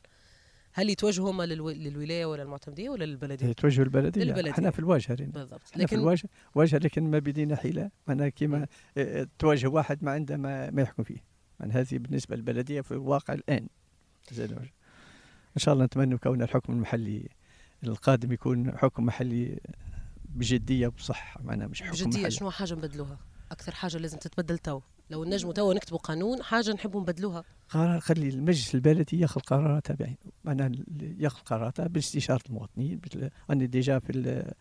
[0.77, 1.71] هل يتوجهوا هما للو...
[1.71, 4.51] للولاية ولا المعتمدية ولا للبلدية؟ توجه البلدية للبلدية.
[4.51, 5.17] إحنا في الواجهة.
[5.17, 10.05] بالضبط إحنا في لكن الواجهة واجهة لكن ما بدينا حيلة معناها كيما آه، تواجه واحد
[10.05, 11.25] ما عنده ما, ما يحكم فيه
[11.61, 13.69] يعني هذه بالنسبة للبلدية في الواقع الآن.
[14.39, 14.69] إن
[15.57, 17.29] شاء الله نتمنى كون الحكم المحلي
[17.85, 19.61] القادم يكون حكم محلي
[20.25, 23.19] بجدية وبصح معناها مش حكم بجدية محلي شنو حاجة نبدلوها؟
[23.51, 27.45] أكثر حاجة لازم تتبدل تو لو نجموا تو نكتبوا قانون حاجة نحبوا نبدلوها.
[27.69, 30.71] قرار خلي المجلس البلدي ياخذ قراراتها بعينه معناها
[31.19, 33.01] ياخذ قراراتها باستشاره المواطنين
[33.51, 34.53] أنا déjà في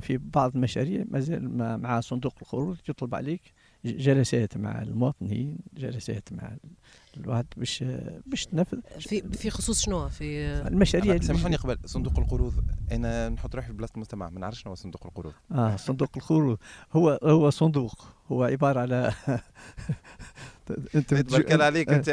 [0.00, 3.42] في بعض المشاريع مازال مع صندوق القروض يطلب عليك
[3.84, 6.56] جلسات مع المواطنين جلسات مع
[7.16, 7.84] الواحد باش
[8.26, 8.78] باش تنفذ.
[8.98, 12.52] في في خصوص شنو؟ في المشاريع سامحوني قبل صندوق القروض.
[12.92, 15.32] أنا نحط روحي في بلاصة المجتمع ما نعرفش شنو هو صندوق القروض.
[15.52, 16.58] آه صندوق القروض.
[16.92, 18.06] هو هو صندوق.
[18.32, 19.12] هو عبارة على
[20.94, 21.12] انت
[21.52, 22.08] الله عليك انت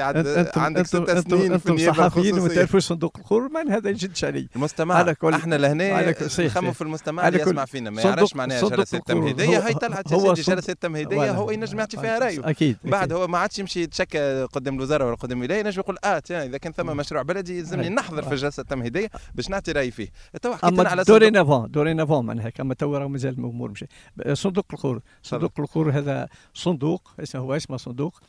[0.57, 4.47] عندك ست سنين في النيابة صحفيين وما تعرفوش صندوق القروض ما هذا يجدش علي.
[4.55, 4.95] المستمع.
[4.95, 6.71] على كل- إحنا لهنا نخمم.
[6.71, 7.89] في المستمع اللي يسمع فينا.
[7.89, 8.97] ما يعرفش معناها جلسة.
[8.97, 11.31] تمهيديه هي طلعت هو جلسة تمهيديه.
[11.31, 12.49] هو ينجم يعطي فيها رأيه.
[12.49, 13.13] أكيد بعد.
[13.13, 16.73] هو ما عادش يمشي يتشكى قدام الوزارة ولا قدام الولاية ينجم يقول آه إذا كان
[16.73, 17.89] ثم مشروع بلدي يلزمني.
[17.89, 20.07] نحضر في الجلسة التمهيدية باش نعطي رأيي فيه.
[20.41, 23.85] تو حكيت على صندوق dorénavant dorénavant معناها كما تو راه مازال الأمور مش
[24.33, 28.21] صندوق القروض صندوق القروض هذا صندوق اسمه هو اسمه صندوق.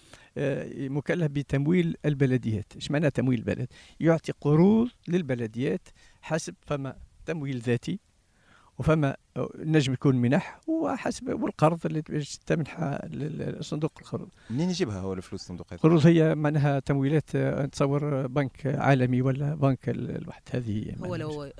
[0.76, 2.72] مكلف بتمويل البلديات.
[2.76, 3.68] إيش معنى تمويل البلد؟
[4.00, 5.88] يعطي قروض للبلديات
[6.22, 8.00] حسب فما تمويل ذاتي
[8.80, 9.16] وفما
[9.58, 15.66] نجم يكون منح وحسب والقرض اللي باش تمنحها لصندوق القروض منين يجيبها هو الفلوس الصندوق
[15.66, 20.94] هذا؟ القروض هي معناها تمويلات آه، نتصور بنك عالمي ولا بنك ال- الواحد هذه هي
[21.08, 21.16] هو.
[21.16, 21.52] لو آه،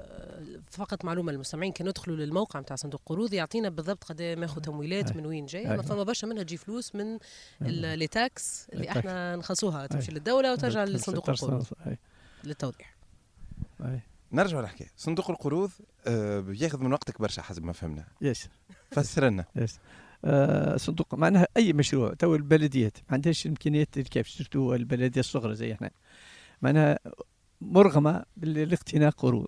[0.71, 5.17] فقط معلومة للمستمعين كانوا يدخلوا للموقع نتاع صندوق القروض يعطينا بالضبط قد إيه ماخذ تمويلات.
[5.17, 5.67] من وين جاي.
[5.75, 7.19] اما فما برشا منها تجي فلوس من
[7.61, 8.99] les taxes اللي ال taxe.
[8.99, 10.13] إحنا نخصوها تمشي.
[10.13, 11.67] للدولة وترجع لصندوق القروض.
[12.45, 12.97] للتوضيح.
[14.33, 15.71] نرجع للحكاية صندوق القروض
[16.63, 18.05] ياخذ من وقتك برشا حسب ما فهمنا.
[18.21, 18.49] يس
[18.91, 19.79] فسر لنا يس
[20.25, 25.73] آه صندوق معناها أي مشروع تو البلديات ما عندهاش الإمكانيات الكاف surtout البلدية الصغرى زي
[25.73, 25.91] إحنا.
[26.63, 26.99] معناها
[27.61, 29.47] مرغمة بالاقتناء قروض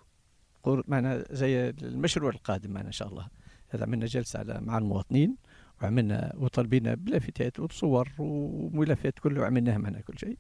[0.63, 3.29] قروض معناها زي المشروع القادم معنا إن شاء الله.
[3.69, 5.37] هذا عملنا جلسة على مع المواطنين
[5.83, 10.37] وعملنا وطلبينا بلافتات وصور وملفات كله عملناها معنا كل شيء.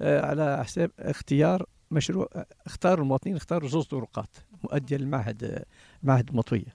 [0.00, 2.28] آه على حساب اختيار مشروع
[2.66, 5.64] اختاروا المواطنين اختاروا زوج طرقات مؤدية للمعهد
[6.02, 6.74] معهد المطويه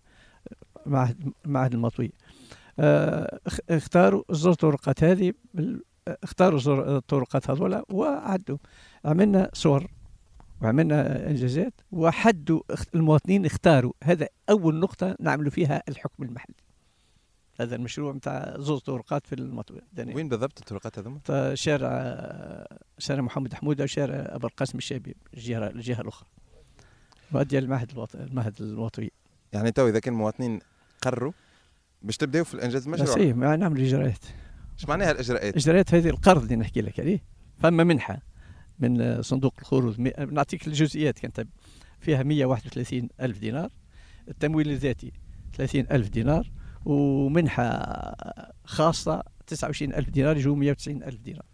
[0.86, 2.12] معهد معهد المطوية.
[2.80, 5.34] آه، اخ- اختاروا الزوج طرقات هذه
[6.08, 6.60] اختاروا
[6.97, 8.58] الطرقات هذولا وعدوا.
[9.06, 9.88] عملنا صور
[10.62, 12.62] وعملنا إنجازات وحدوا
[12.95, 13.93] المواطنين اختاروا.
[14.04, 16.56] هذا أول نقطة نعملوا فيها الحكم المحلي.
[17.60, 20.16] هذا المشروع نتاع زوج طرقات في المطويه الدنيا.
[20.16, 21.20] وين بالضبط الطرقات هذوما؟
[21.56, 21.90] شارع
[22.98, 26.28] شارع محمد حموده وشارع أبو القاسم الشابي الجهة الجهة الأخرى
[27.32, 28.16] مؤديه المعهد الوط...
[28.16, 29.12] المعهد الوطني
[29.54, 30.60] يعني تو إذا كان المواطنين
[31.02, 31.32] قرروا
[32.02, 34.26] باش تبداو في الإنجاز المشروع ما نعمل إجراءات
[34.80, 37.24] إيش معناها الإجراءات؟ إجراءات هذه القرض اللي نحكي لك عليه
[37.60, 38.22] فما منحة
[38.80, 41.48] من صندوق القروض مي- نعطيك الجزئيات كانت
[42.00, 43.70] فيها 131 ألف دينار
[44.28, 45.12] التمويل الذاتي
[45.58, 46.52] 30 ألف دينار
[46.86, 47.82] ومنحة
[48.65, 51.46] خاصة 29 ألف دينار يجوا 190 ألف دينار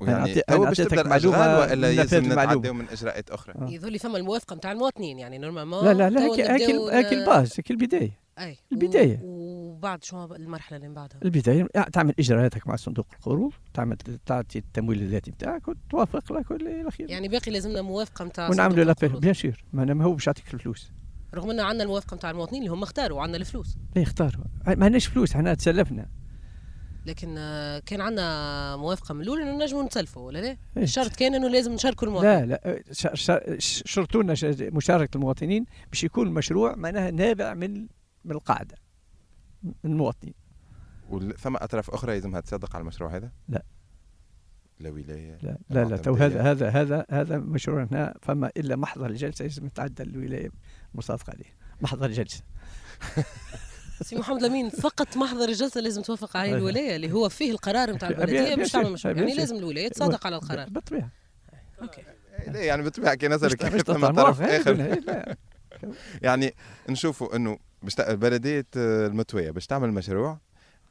[0.00, 0.24] تو أنا
[0.68, 2.32] باش تبدا الاشغال وإلا من يلزم.
[2.32, 3.70] نتعداو من إجراءات أخرى؟ آه.
[3.70, 6.40] يظهر لي فما الموافقه نتاع المواطنين يعني normalement لا لا لا هيك
[6.90, 9.20] هيك ال base هيك البداية أي البداية.
[9.22, 13.96] و- وبعد شو المرحلة اللي من بعدها البداية يعني تعمل إجراءاتك مع صندوق القروض تعمل
[14.26, 19.20] تعطي التمويل الذاتي بتاعك وتوافق لك إلى الأخير يعني باقي لازمنا موافقه نتاع ونعملوا لابيل.
[19.20, 20.92] بيان سور ما ما هو باش يعطيك الفلوس
[21.36, 25.06] رغم ان عندنا الموافقه نتاع المواطنين اللي هم اختاروا وعندنا الفلوس لا يختاروا ما عندناش
[25.06, 26.08] فلوس إحنا تسلفنا
[27.06, 30.82] لكن آه، كان عندنا موافقة من الأول إنه نجموا نتسلفوا ولا لا؟ إيه.
[30.82, 35.64] الشرط كان إنه لازم نشاركوا المواطنين لا لا ش- ش- شرطوا لنا ش- مشاركة المواطنين
[35.90, 37.86] باش يكون المشروع معناها نابع من
[38.24, 38.76] من القاعدة
[39.62, 40.34] من المواطنين
[41.38, 43.62] ثم أطراف أخرى لازمها تصدق على المشروع هذا؟ لا.
[44.80, 49.06] لا ولاية لا لا, لا تو هذا هذا هذا هذا مشروع هنا فما إلا محضر
[49.10, 50.50] الجلسة لازم يتعدى الولاية
[50.96, 52.42] المصادقه عليه محضر الجلسه
[54.02, 56.58] سي محمد لمين فقط محضر الجلسة لازم توافق عليه أيوة.
[56.58, 59.14] الولاية اللي هو فيه القرار نتاع البلديه باش تعمل مشروع.
[59.14, 59.34] يعني.
[59.34, 60.68] لازم الولاية تصادق على القرار.
[60.68, 61.10] بالطبيعة.
[61.82, 62.02] OK.
[62.46, 65.36] لا يعني بالطبيعة كي نسالك تطلع طرف اخر إيه، لا.
[66.26, 66.54] يعني
[66.88, 70.38] نشوفوا إنه باش بلدية آه، المتوية باش تعمل مشروع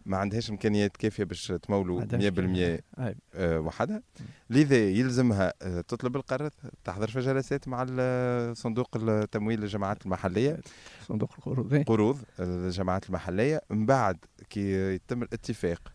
[0.06, 3.16] ما عندهاش إمكانيات كافية باش تمولوا 100% عندهاش- أي.
[3.34, 4.02] آه، وحدها.
[4.50, 6.52] لذا يلزمها آه، تطلب القرض
[6.84, 10.60] تحضر في جلسات مع ال- صندوق التمويل للجماعات المحلية.
[11.08, 11.84] صندوق القروض إيه.
[11.84, 13.62] قروض الجماعات المحلية.
[13.70, 14.18] من بعد
[14.50, 15.92] كي يتم الاتفاق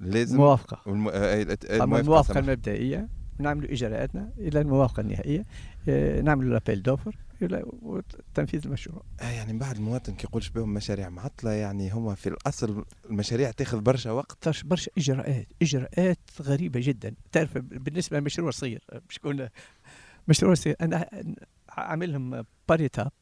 [0.00, 0.80] لازم موافقة.
[0.86, 1.08] والم...
[1.08, 2.38] آه، الموافقة.
[2.40, 3.08] المبدئية.
[3.38, 5.44] نعملوا إجراءاتنا إلى الموافقة النهائية.
[5.88, 7.16] آه، نعملوا لابيل دوفر
[7.64, 9.02] وتنفيذ المشروع.
[9.20, 13.50] آه يعني من بعد المواطن كي يقولش بهم مشاريع معطلة يعني هما في الأصل المشاريع
[13.50, 14.64] تاخذ برشا وقت.
[14.64, 17.14] برشا إجراءات إجراءات غريبة جدا.
[17.32, 19.48] تعرف بالنسبة لمشروع صغير باش يكون
[20.28, 21.08] مشروع صغير أنا
[21.68, 23.12] عاملهم باريتاب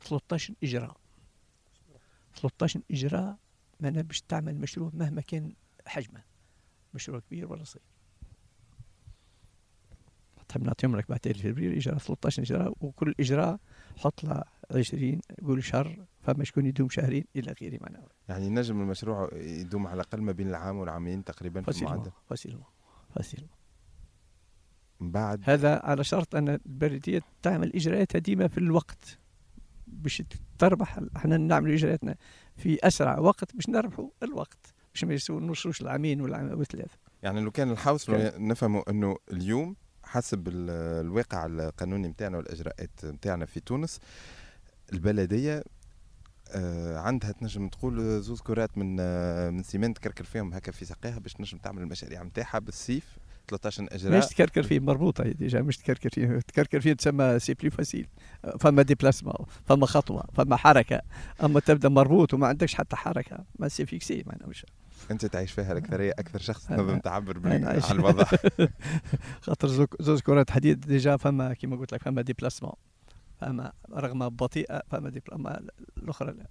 [0.00, 0.96] 13 إجراء.
[2.40, 3.36] 13 إجراء
[3.80, 5.54] معناها باش تعمل مشروع مهما كان
[5.86, 6.22] حجمه
[6.94, 7.95] مشروع كبير ولا صغير.
[10.48, 13.58] تحب نعطيهم لك بعد في فبراير إجراء 13 إجراء وكل إجراء
[13.96, 19.30] حط له 20 قول شهر فما شكون يدوم شهرين إلى غيره معناها يعني نجم المشروع
[19.34, 22.10] يدوم على الأقل ما بين العام والعامين تقريبا في المعدل.
[22.26, 22.64] facilement
[23.14, 23.50] facilement
[25.00, 29.18] من بعد؟ هذا على شرط أن البلدية تعمل اجراءاتها ديما في الوقت
[29.86, 30.22] باش
[30.58, 32.14] تربح إحنا نعمل إجراءاتنا
[32.56, 36.98] في أسرع وقت باش نربحوا الوقت باش ما يسو- نوصلوش العامين والعام والثلاثة.
[37.22, 37.74] يعني لو كان
[38.06, 39.76] كان- نفهموا أنه اليوم
[40.06, 40.70] حسب ال-
[41.06, 44.00] الواقع القانوني نتاعنا والإجراءات نتاعنا في تونس
[44.92, 45.64] البلدية
[46.54, 51.18] آه، عندها تنجم تقول زوز كرات من آه، من ciment تكركر فيهم هكا في ساقيها
[51.18, 53.16] باش تنجم تعمل المشاريع نتاعها بالسيف
[53.48, 54.18] 13 إجراء.
[54.18, 56.38] مش تكركر فيه مربوطة هي déjà مش تكركر فيه.
[56.40, 58.06] تكركر فيه تسمى c'est plus facile
[58.60, 61.00] فما déplacement فما خطوة فما حركة.
[61.44, 64.66] أما تبدأ مربوط وما عندكش حتى حركة mais c'est fixé معناها مش
[65.10, 68.24] انت تعيش فيها الاكثريه أكثر شخص تنظم تعبر على الوضع.
[69.46, 72.72] خاطر زوز كرات حديد déjà فما كيما قلت لك فما déplacement.
[73.40, 75.52] فما رغم بطيئة فما déplacement
[75.96, 76.46] الأخرى لا.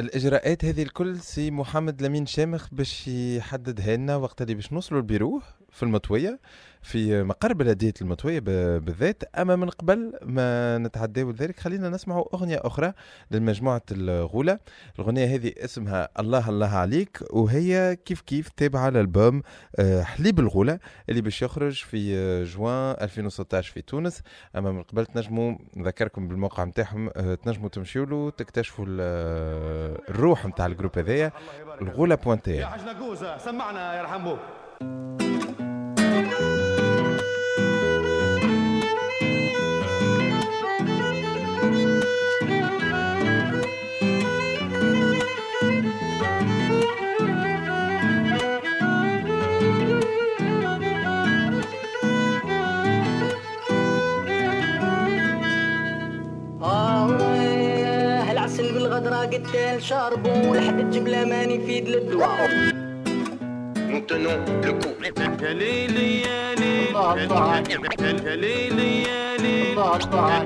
[0.00, 5.42] الإجراءات هذه الكل سي محمد لمين شامخ باش يحددها لنا وقت اللي باش نوصلوا للبيروه
[5.72, 6.40] في المطوية
[6.82, 8.38] في مقر بلدية المطوية
[8.78, 9.22] بالذات.
[9.38, 12.92] أما من قبل ما نتعداو لذلك خلينا نسمعوا أغنية أخرى
[13.30, 14.58] لمجموعه الغولة.
[14.98, 19.42] الأغنية هذه اسمها الله الله عليك وهي كيف كيف تابعة للبوم
[19.78, 24.22] آه، حليب الغولة اللي باش يخرج في آه، جوان 2016 في تونس.
[24.56, 29.00] أما من قبل تنجموا نذكركم بالموقع نتاعهم آه، تنجموا تمشيوا له تكتشفوا ال-
[30.08, 31.32] الروح نتاع ال groupe هذايا
[31.82, 34.36] الغولة يا بوانتير حاج نقوزة سمعنا يرحم
[59.82, 62.72] قتال شاربو لحد الجبلة ماني يفيد للدواء
[63.92, 64.92] Nous tenons le coup.
[65.42, 67.14] يا ليلي يا ليلي الله
[69.96, 70.44] الله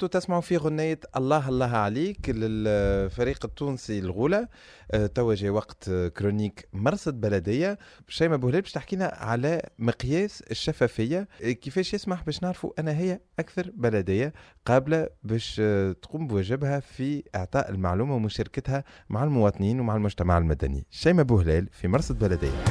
[0.00, 4.48] كنتوا تسمعوا في غنية الله الله عليك للفريق التونسي الغولة.
[4.92, 7.78] آه، توا جاي وقت كرونيك مرصد بلدية.
[8.08, 11.28] شيماء بوهلال باش تحكينا على مقياس الشفافية.
[11.42, 14.32] آه، كيفاش يسمح باش نعرفوا أنا هي أكثر بلدية
[14.66, 20.86] قابلة باش آه، تقوم بواجبها في إعطاء المعلومة ومشاركتها مع المواطنين ومع المجتمع المدني.
[20.90, 22.64] شيماء بوهلال في مرصد بلدية.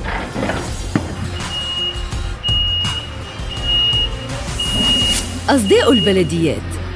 [5.49, 6.88] أصداء البلديات.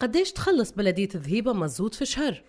[0.00, 2.42] قديش تخلص بلدية ذهيبة مزود في شهر؟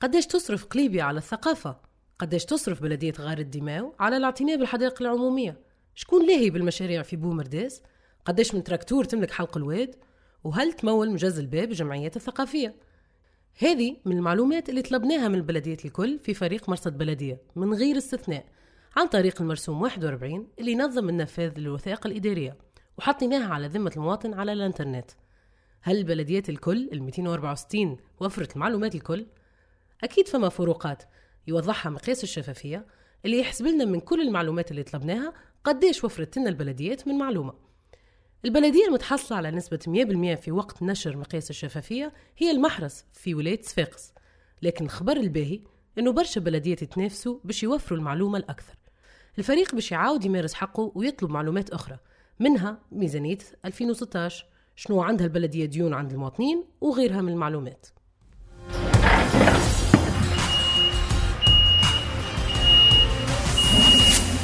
[0.00, 1.76] قديش تصرف قليبي على الثقافة؟
[2.18, 5.60] قديش تصرف بلدية غار الدماو على الاعتناء بالحدائق العمومية؟
[5.94, 7.82] شكون لاهي بالمشاريع في بومرداس
[8.24, 9.94] قديش من تراكتور تملك حلق الواد؟
[10.44, 12.74] وهل تمول مجاز الباب الجمعيات الثقافية؟
[13.58, 18.44] هذه من المعلومات اللي طلبناها من البلديات الكل في فريق مرصد بلدية من غير استثناء
[18.96, 22.56] عن طريق المرسوم 41 اللي ينظم النفاذ للوثائق الإدارية
[22.98, 25.10] وحطيناها على ذمة المواطن على الإنترنت.
[25.86, 29.26] هل البلديات الكل ال 264 وفرت المعلومات الكل؟
[30.04, 31.02] أكيد فما فروقات.
[31.46, 32.86] يوضحها مقياس الشفافية
[33.24, 35.32] اللي يحسب لنا من كل المعلومات اللي طلبناها
[35.64, 37.54] قديش وفرت لنا البلديات من معلومة.
[38.44, 44.12] البلدية المتحصلة على نسبة 100% في وقت نشر مقياس الشفافية هي المحرس في ولاية صفاقس.
[44.62, 45.60] لكن الخبر الباهي
[45.98, 48.76] إنه برشا بلديات يتنافسوا باش يوفروا المعلومة الأكثر.
[49.38, 51.98] الفريق باش يعاود يمارس حقه ويطلب معلومات أخرى
[52.40, 57.86] منها ميزانية 2016 شنو عندها البلدية ديون عند المواطنين وغيرها من المعلومات.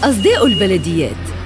[0.05, 1.42] أصداء البلديات.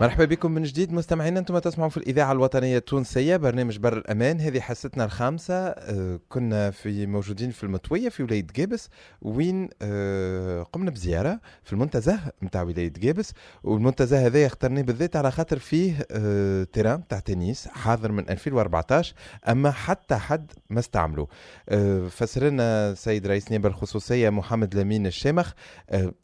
[0.00, 4.40] مرحبا بكم من جديد مستمعينا أنتم تسمعوا في الإذاعة الوطنية التونسية برنامج بر الأمان.
[4.40, 5.54] هذه حصتنا الخامسة.
[5.54, 8.88] آه، كنا في موجودين في المطوية في ولاية جابس
[9.22, 13.32] وين آه، قمنا بزيارة في المنتزه نتاع ولاية جابس.
[13.64, 19.14] والمنتزه هذا اخترناه بالذات على خاطر فيه آه، terrain تاع تنس حاضر من 2014
[19.48, 21.26] أما حتى حد ما استعمله
[22.08, 25.52] فسر لنا السيد رئيس نيابة الخصوصية محمد لمين الشامخ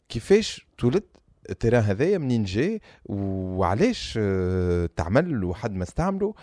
[0.09, 1.03] كيفاش تولد
[1.49, 6.33] ال terrain هذايا منين جاي وعلاش آه، تعمل وحد ما استعمله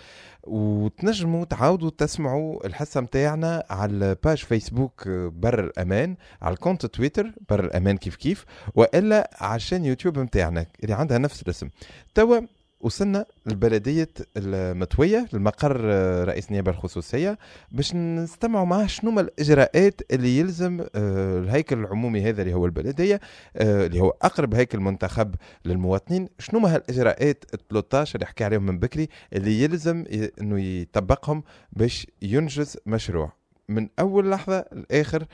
[0.43, 7.33] وتنجموا تعاودوا تسمعوا الحصة متاعنا على ال page Facebook آه، بر الامان على الكونت تويتر
[7.51, 8.45] بر الامان كيف كيف
[8.75, 11.69] وإلا على يوتيوب متاعنا اللي عندها نفس الاسم.
[12.15, 12.41] توا
[12.81, 17.39] وصلنا لبلدية المطوية المقر آه، رئيس النيابة الخصوصية
[17.73, 23.21] باش نستمعوا معاه شنو هما الإجراءات اللي يلزم آه، الهيكل العمومي هذا اللي هو البلدية
[23.57, 26.29] آه، اللي هو أقرب هيكل منتخب للمواطنين.
[26.39, 30.05] شنو هما هالإجراءات ال 13 اللي حكي عليهم من بكري اللي يلزم
[30.41, 33.33] إنه يطبقهم باش ينجز مشروع.
[33.69, 35.27] من أول لحظة لآخر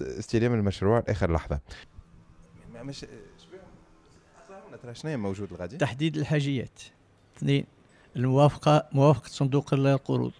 [0.00, 1.60] استلام المشروع لآخر لحظة.
[2.74, 3.04] ما- مش
[4.76, 6.80] ترى شنو موجود الغادي؟ تحديد الحاجيات.
[7.36, 7.64] اثنين
[8.16, 10.32] الموافقة موافقة صندوق القروض.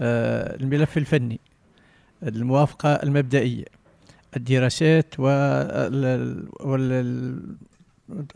[0.00, 1.40] آه، الملف الفني
[2.22, 3.64] الموافقة المبدئية
[4.36, 7.56] الدراسات وال وال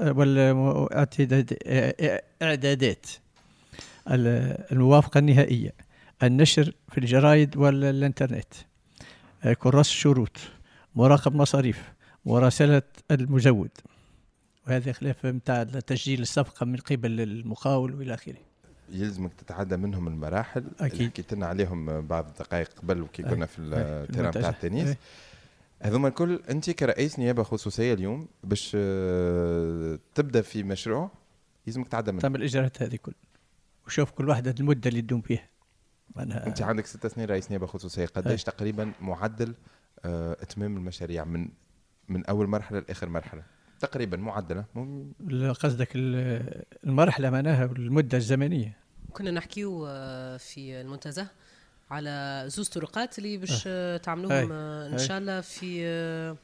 [0.00, 1.46] والإعدادات
[4.72, 5.72] الموافقة النهائية
[6.22, 8.54] النشر في الجرايد والإنترنت.
[9.44, 10.36] آه، كراس الشروط
[10.94, 11.92] مراقب مصاريف
[12.26, 13.70] مراسلة المزود
[14.66, 18.38] وهذا خلاف نتاع تسجيل الصفقة من قبل المقاول وإلى آخره
[18.88, 20.92] يلزمك تتعدى منهم المراحل أكيد.
[20.92, 23.22] اللي حكيت لنا عليهم بعض الدقائق قبل وكي.
[23.22, 23.58] كنا في.
[23.58, 24.30] التيران.
[24.30, 24.96] تاع التنس.
[25.82, 31.10] هذوما الكل أنت كرئيس نيابة خصوصية اليوم باش آه، تبدأ في مشروع
[31.66, 33.12] يلزمك تعدى منه تعمل الإجراءات هذه كل
[33.86, 35.48] وشوف كل واحدة المدة اللي تدوم فيها
[36.16, 39.54] معناها أنت عندك ست سنين رئيس نيابة خصوصية قديش تقريبا معدل
[40.04, 41.48] آه، إتمام المشاريع من
[42.08, 43.42] من أول مرحلة لآخر مرحلة
[43.82, 44.64] تقريبا معدلة.
[45.60, 48.76] قصدك ال- المرحلة معناها المدة الزمنية.
[49.12, 51.26] كنا نحكيو آه، في المنتزه
[51.90, 54.48] على زوز طرقات اللي باش آه، تعملوهم أي.
[54.52, 54.98] آه، إن.
[54.98, 56.36] شاء الله في آه،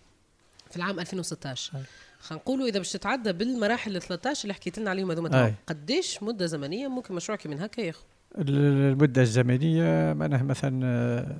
[0.70, 1.82] في العام 2016 أي.
[2.20, 5.54] خلينا نقولوا إذا باش تتعدى بالمراحل ال 13 اللي حكيت لنا عليهم هذوما.
[5.66, 8.02] قديش مدة زمنية؟ ممكن مشروع كي من هكا ياخذ.
[8.38, 11.36] ال- المدة الزمنية معناها مثلا آه،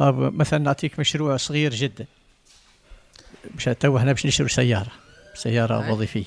[0.00, 2.06] آه، مثلا نعطيك مشروع صغير جدا.
[3.56, 4.90] مش تو إحنا باش نشتروا سيارة
[5.34, 5.90] سيارة أي.
[5.92, 6.24] وظيفية.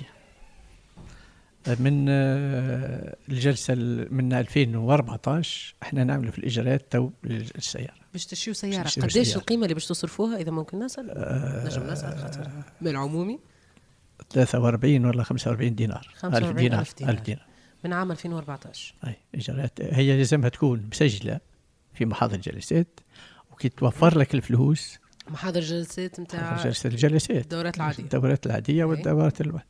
[1.80, 7.93] من آه، الجلسة ال- من 2014 إحنا نعمل في الإجراءات تو للسيارة.
[8.14, 8.88] باش تشيو سيارة.
[8.88, 9.38] سيارة.
[9.38, 11.05] القيمة اللي باش تصرفوها إذا ممكن نسأل؟
[11.66, 12.49] نجم نسأل خاطر.
[12.82, 13.39] من العمومي
[14.30, 16.07] 43 ولا 45 دينار.
[16.16, 17.14] 45 دينار ألف دينار.
[17.14, 17.45] 1000 دينار.
[17.86, 21.39] من عام 2014 أي إجراءات هي لازمها تكون مسجلة
[21.93, 22.99] في محاضر الجلسات
[23.51, 24.97] وكي توفر لك الفلوس
[25.32, 27.32] محاضر جلسات نتاع الجلسات.
[27.44, 28.04] الدورات العادية.
[28.04, 28.84] الدورات العادية أي.
[28.84, 29.66] والدورات الواحد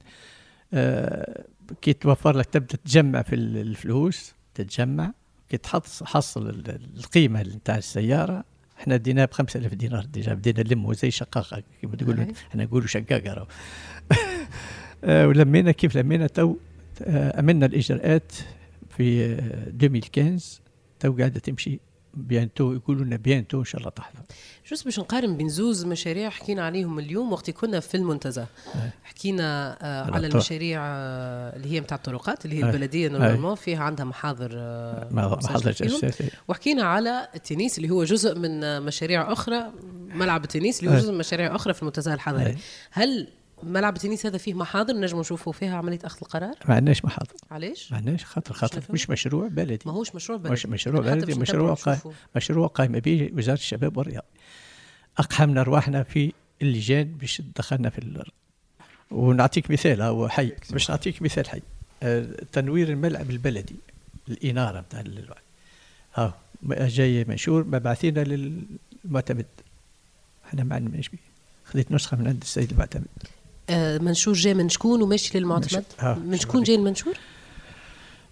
[0.74, 1.45] آه
[1.82, 5.14] كي توفر لك تبدأ تجمع في ال- الفلوس تتجمع
[5.49, 8.43] كي تحصل حصل ال- القيمة نتاع السيارة.
[8.80, 12.24] إحنا ديناها ب 5000 دينار déjà بدينا نلموا زي شقاقة كيما تقولوا.
[12.24, 12.34] أي.
[12.49, 13.47] إحنا نقولوا شقاقة راهو.
[15.03, 16.55] آه، ولمينا كيف لمينا تو
[17.01, 18.32] آه، عملنا الإجراءات
[18.97, 20.62] في آه، 2015
[20.99, 21.80] تو قاعدة تمشي
[22.13, 24.20] bientôt يقولوا لنا bientôt إن شاء الله تحضر
[24.69, 28.45] juste باش نقارن بين زوز مشاريع حكينا عليهم اليوم وقت كنا في المنتزه
[29.03, 30.28] حكينا آه على.
[30.28, 32.70] المشاريع آه اللي هي نتاع الطرقات اللي هي.
[32.70, 35.39] البلدية normalement فيها عندها محاضر آه.
[35.72, 36.16] جلسات
[36.47, 39.72] وحكينا على التنس اللي هو جزء من آه، مشاريع أخرى
[40.07, 40.95] ملعب التنس اللي هو.
[40.95, 42.57] جزء من مشاريع أخرى في المنتزه الحضري.
[42.91, 43.28] هل
[43.64, 47.34] ملعب التنس هذا فيه محاضر نجم نشوفوا فيها عملية أخذ القرار؟ ما عندناش محاضر.
[47.51, 48.84] علاش ما عندناش خاطر خاطر.
[48.89, 49.80] مش مشروع بلدي.
[49.86, 50.53] ماهوش مشروع بلدي.
[50.53, 51.99] مش مشروع بلدي مشروع قائم.
[52.36, 54.28] مشروع قائمة به وزارة الشباب والرياضة.
[55.18, 58.24] أقحمنا أرواحنا في اللجان باش تدخلنا في ال...
[59.12, 60.51] ونعطيك مثال هو حي.
[60.72, 61.62] باش نعطيك مثال حي.
[62.03, 63.76] آه، تنوير الملعب البلدي
[64.30, 65.03] الإنارة نتاع
[66.16, 66.34] ها
[66.70, 69.45] جاي منشور مبعثينا للمعتمد.
[70.45, 71.18] إحنا ما عندناش به
[71.66, 73.07] خذيت نسخة من عند السيد المعتمد.
[74.01, 75.84] منشور جاي من شكون وماشي للمعتمد.
[75.99, 77.14] آه، من شكون جاي المنشور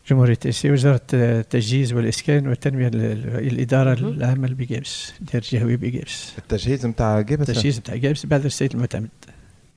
[0.10, 6.86] جمهورية السي وزارة التجهيز والإسكان والتنمية ال- ال- الإدارة العامة بجيبس دير جهوي بجيبس التجهيز
[6.86, 9.10] نتاع جيبس التجهيز نتاع جيبس بعد السيد المعتمد.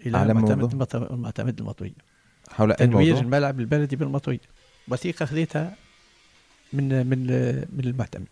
[0.06, 1.92] إلى على المعتمد المعتمد المطوي.
[2.50, 4.40] حول تنوير الملعب البلدي بالمطوي.
[4.88, 5.74] وثيقة خذيتها
[6.72, 7.26] من من
[7.76, 8.26] من المعتمد.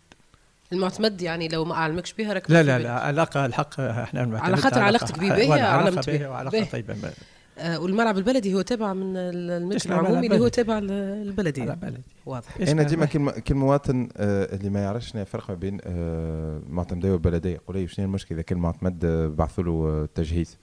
[0.73, 2.79] المعتمد يعني لو ما أعلمكش بها راك لا لا.
[2.79, 6.27] لا علاقه الحق إحنا المعتمد على خاطر علاقة- علاقتك بيه باهية، ولا علاقه علمت بيه.
[6.27, 6.63] وعلاقه.
[6.63, 7.11] طيبه ما-
[7.59, 10.47] آه والملعب البلدي هو تابع من ال- الملك اسمه ملعب العمومي اللي هو.
[10.47, 14.79] تابع ل- على البلديه بالي واضح أنا ديما ما- كل كل مواطن آه، اللي ما
[14.83, 19.05] يعرفش شنو الفرق ما بين آه، المعتمديه والبلديه يقول لي شنو المشكلة إذا كان المعتمد
[19.05, 20.57] آه، بعثوا له آه، تجهيز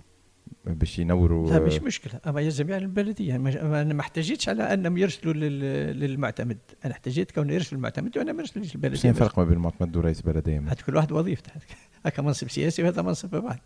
[0.74, 2.20] باش ينوروا لا مش مشكلة.
[2.26, 6.58] أما يلزم يعني البلدية يعني أنا ما احتاجيتش على انهم يرسلوا لل- للمعتمد.
[6.84, 8.96] أنا احتاجيت كون يرسلوا المعتمد وأنا ما ارسلش البلدية.
[8.98, 11.52] شنو الفرق ما بين المعتمد ورئيس البلديه هاد كل واحد وظيفته.
[12.06, 13.60] هكا منصب سياسي وهذا منصب واحد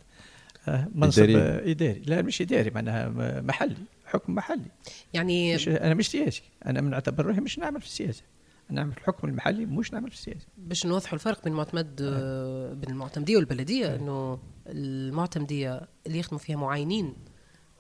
[0.68, 1.38] آه، منصب إداري.
[1.42, 1.70] إداري.
[1.70, 3.08] إداري لا مش إداري معناها
[3.40, 3.76] محلي
[4.06, 4.70] حكم محلي.
[5.14, 6.42] يعني مش أنا مش سياسي.
[6.66, 8.22] أنا من أعتبر روحي مش نعمل في السياسة.
[8.22, 8.41] أنا
[8.72, 10.46] نعمل في الحكم المحلي مش نعمل في السياسة.
[10.58, 17.14] باش نوضحوا الفرق بين المعتمد آه، بين المعتمدية والبلدية إنه المعتمدية اللي يخدموا فيها معينين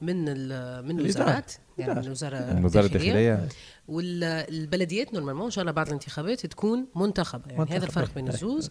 [0.00, 1.00] من ال- من.
[1.00, 1.98] الوزارات يعني من.
[2.04, 3.48] الوزارة من وزاره الداخلية.
[3.88, 7.42] والبلديات نورمالمون إن شاء الله بعد الانتخابات تكون منتخبة.
[7.46, 7.76] يعني منتخبة.
[7.78, 8.28] هذا الفرق بين.
[8.28, 8.68] الزوز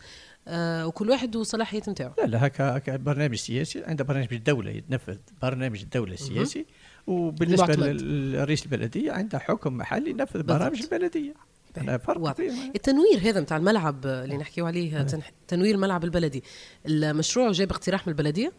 [0.48, 2.12] آه وكل واحد والصلاحيات نتاعو.
[2.18, 6.66] لا لا هكا هكا برنامج سياسي عند برنامج الدولة يتنفذ برنامج الدولة السياسي.
[7.08, 8.02] وبالنسبة المعتمد.
[8.02, 11.34] لرئيس البلدية عنده حكم محلي ينفذ برامج البلدية.
[11.78, 12.34] أنا فرق واضح.
[12.34, 12.52] كبير.
[12.76, 16.44] التنوير هذا نتاع الملعب اللي نحكيو عليه تنح- تنوير الملعب البلدي.
[16.86, 18.52] المشروع جاب اقتراح من البلدية؟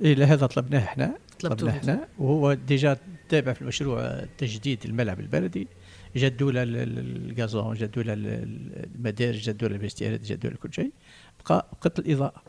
[0.00, 1.18] إيه لا هذا طلبناه إحنا.
[1.40, 2.08] طلبناه إحنا.
[2.18, 2.96] وهو ديجا
[3.28, 5.68] تابع في المشروع تجديد الملعب البلدي.
[6.16, 10.72] جدوا له ال- ال- الغازون جدوا له ال- ال- المدارج جدوا له جدوا له كل
[10.74, 10.92] شيء.
[11.48, 12.42] بقى بقت الإضاءة.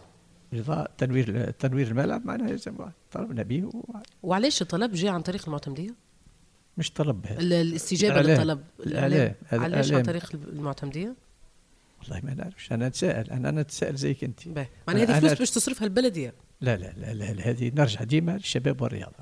[0.54, 2.58] الاضاءه تنوير تنوير الملعب معناها
[3.12, 3.72] طلبنا به
[4.24, 6.09] وعلاش الطلب جاء عن طريق المعتمدية؟
[6.80, 8.58] مش طلب الاستجابة الإعلام.
[8.58, 8.88] للطلب.
[8.88, 9.34] الإعلام.
[9.48, 10.04] هذا علاش عن.
[10.04, 11.16] طريق المعتمدية؟
[12.02, 12.72] والله ما نعرفش.
[12.72, 14.48] أنا نتساءل أنا أنا نتساءل زيك أنت.
[14.48, 14.68] باهي.
[14.88, 16.34] معناها هذه فلوس باش تصرفها البلدية.
[16.62, 19.14] لا لا لا, لا, لا هذه نرجع ديما للشباب والرياضة.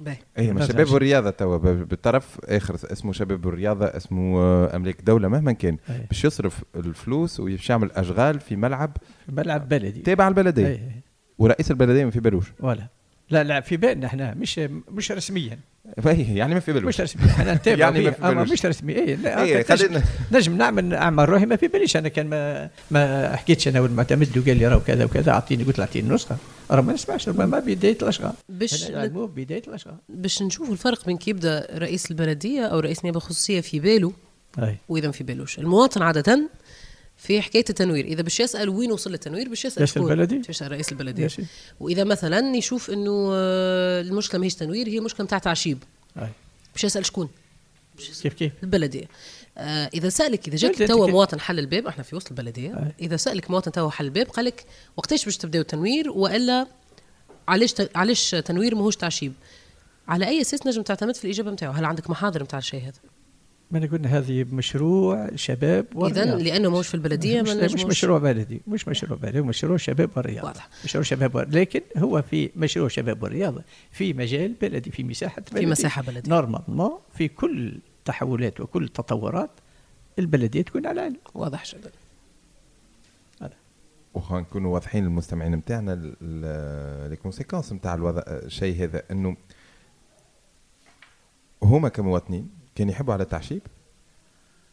[0.00, 0.16] باهي.
[0.38, 0.92] أي شباب.
[0.92, 1.56] والرياضة توا.
[1.56, 5.76] بالطرف آخر اسمه شباب والرياضة اسمه آه، املاك دولة مهما كان.
[6.10, 8.96] باش يصرف الفلوس وباش يعمل أشغال في ملعب.
[9.28, 10.00] ملعب بلدي.
[10.00, 10.66] تابع البلدية.
[10.66, 10.80] أي.
[11.38, 12.52] ورئيس البلدية ما في بالوش.
[12.60, 12.88] ولا.
[13.30, 14.34] لا لا في بالنا إحنا.
[14.34, 14.58] مش
[14.88, 15.58] مش رسميا.
[16.14, 17.22] يعني ما في بالوش مش رسمي.
[17.26, 18.50] إحنا نتابع يعني ما في بالوش.
[18.50, 18.96] مش رسمي.
[18.96, 23.36] اي لا هكا خلينا نجم, نعمل اعمل روحي ما في باليش أنا كان ما ما
[23.36, 26.36] حكيتش أنا والمعتمد وقال لي راه كذا وكذا أعطيني قلت له أعطيني نسخه
[26.70, 28.32] راه ما نسمعش ربما بداية الأشغال.
[28.48, 29.96] باش بداية الأشغال.
[30.08, 34.12] باش نشوفوا الفرق بين كي يبدأ رئيس البلدية أو رئيس نيابة خصوصية في باله
[34.88, 36.48] وإذا ما في بالوش المواطن عادة
[37.18, 38.04] في حكاية التنوير.
[38.04, 41.42] إذا باش يسأل وين وصل التنوير باش يسأل شكون؟ البلدي؟ يسأل رئيس البلديه ماشي.
[41.80, 45.82] وإذا مثلا يشوف إنه آه، المشكلة ماهيش تنوير هي مشكلة نتاع تعشيب.
[46.74, 47.28] باش يسأل شكون؟
[48.22, 49.08] كيف كيف؟ البلدية.
[49.58, 52.70] آه إذا سألك إذا جاك توا مواطن حل الباب إحنا في وسط البلدية.
[52.70, 53.06] أي.
[53.06, 54.64] إذا سألك مواطن توا حل الباب قال لك
[54.96, 56.66] وقتاش باش تبداو التنوير وإلا
[57.48, 59.32] علاش ت- علاش تنوير ماهوش تعشيب؟
[60.08, 62.92] على أي أساس نجم تعتمد في الإجابة نتاعو هل عندك محاضر نتاع الشيء هذا؟
[63.70, 66.42] ما أنا قلنا هذه مشروع شباب اذا والرياضة.
[66.42, 70.48] لأنه ماهوش في البلدية مش, مش مشروع بلدي مش مشروع بلدي هو مشروع شباب والرياضه
[70.48, 70.68] واضح.
[70.84, 71.60] مشروع شباب والرياضة.
[71.60, 76.30] لكن هو في مشروع شباب والرياضه في مجال بلدي في مساحة بلدي في مساحة بلدية
[76.30, 79.50] normalement في كل التحولات وكل التطورات
[80.18, 81.90] البلدية تكون على علم واضح جدا
[84.14, 86.14] وخا نكونوا واضحين للمستمعين نتاعنا
[87.10, 89.36] les conséquences نتاع الوضع الشيء هذا إنه
[91.62, 93.62] هما كمواطنين كان يحبوا على التعشيب.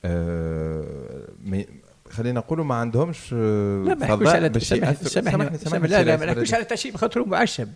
[0.05, 1.67] آه مي-
[2.11, 6.17] خلينا نقولوا ما عندهمش آه، لا ما يحكوش فضاء على سامحني سامحني سامحني لا لا
[6.17, 7.67] ما نحكوش على التعشيب خاطر معشب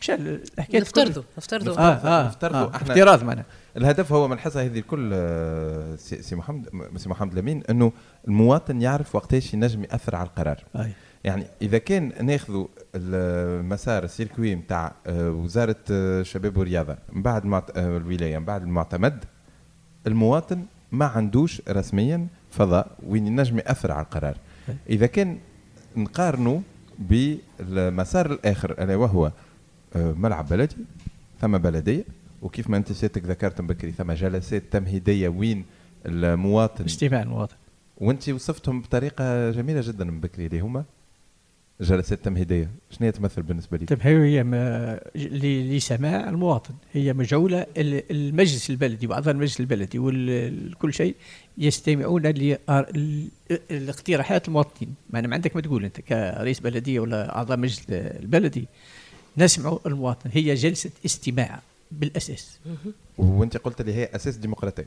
[0.00, 1.78] مش الحكاية نفترضوا نفترضوا.
[1.78, 2.58] آه آه نفترضوا.
[2.60, 3.44] آه إحنا- افتراض معناها.
[3.76, 7.92] الهدف هو من الحصه هذه الكل آه، سي محمد سي محمد لمين إنه
[8.28, 10.64] المواطن يعرف وقتاش ينجم يأثر على القرار.
[10.76, 10.92] أي.
[11.24, 17.44] يعني إذا كان ناخذوا المسار ال circuit نتاع وزارة الشباب والرياضة من بعد
[17.76, 19.24] الولاية من بعد المعتمد
[20.06, 24.36] المواطن ما عندوش رسميا فضاء وين ينجم يأثر على القرار.
[24.90, 25.38] إذا كان
[25.96, 26.60] نقارنوا
[26.98, 29.32] بالمسار الآخر ألا وهو
[29.96, 30.76] آه، ملعب بلدي
[31.40, 32.04] ثم بلدية
[32.42, 35.64] وكيف ما أنت سيادتك ذكرت بكري ثم جلسات تمهيدية وين
[36.06, 37.56] المواطن استماع المواطن.
[37.98, 40.84] وأنت وصفتهم بطريقة جميلة جدا من بكري اللي هما
[41.80, 46.74] جلسات تمهيديه شنو هي تمثل بالنسبة لي؟ طيب هي ما- ل- لسماع المواطن.
[46.92, 51.14] هي مجعولة ال- المجلس البلدي وأعضاء المجلس البلدي وكل شيء
[51.58, 52.22] يستمعون
[53.70, 54.94] لاقتراحات المواطنين.
[55.10, 58.66] معنى ما عندك ما تقول أنت كرئيس بلدية ولا أعضاء مجلس البلدي.
[59.36, 60.30] نسمع المواطن.
[60.32, 61.60] هي جلسة استماع
[61.92, 62.58] بالأساس.
[63.18, 64.84] وأنت قلت لي هي أساس ديمقراطي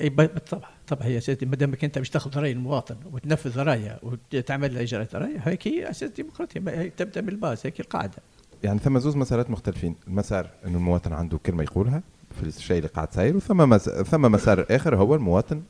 [0.00, 4.00] أي ب- بالطبع طبعا هي أساس ما دامك أنت باش تاخذ رأي المواطن وتنفذ رأيه
[4.02, 8.16] وتعمل إجراءات رايه هيك هي أساس ديمقراطيه ما- هي تبدأ من الباز هيك القاعدة.
[8.62, 12.02] يعني ثم زوز مسارات مختلفين المسار إنه المواطن عنده كلمة يقولها
[12.40, 13.88] في الشيء اللي قاعد صاير وثم مس...
[13.88, 15.62] ثم مسار آخر هو المواطن.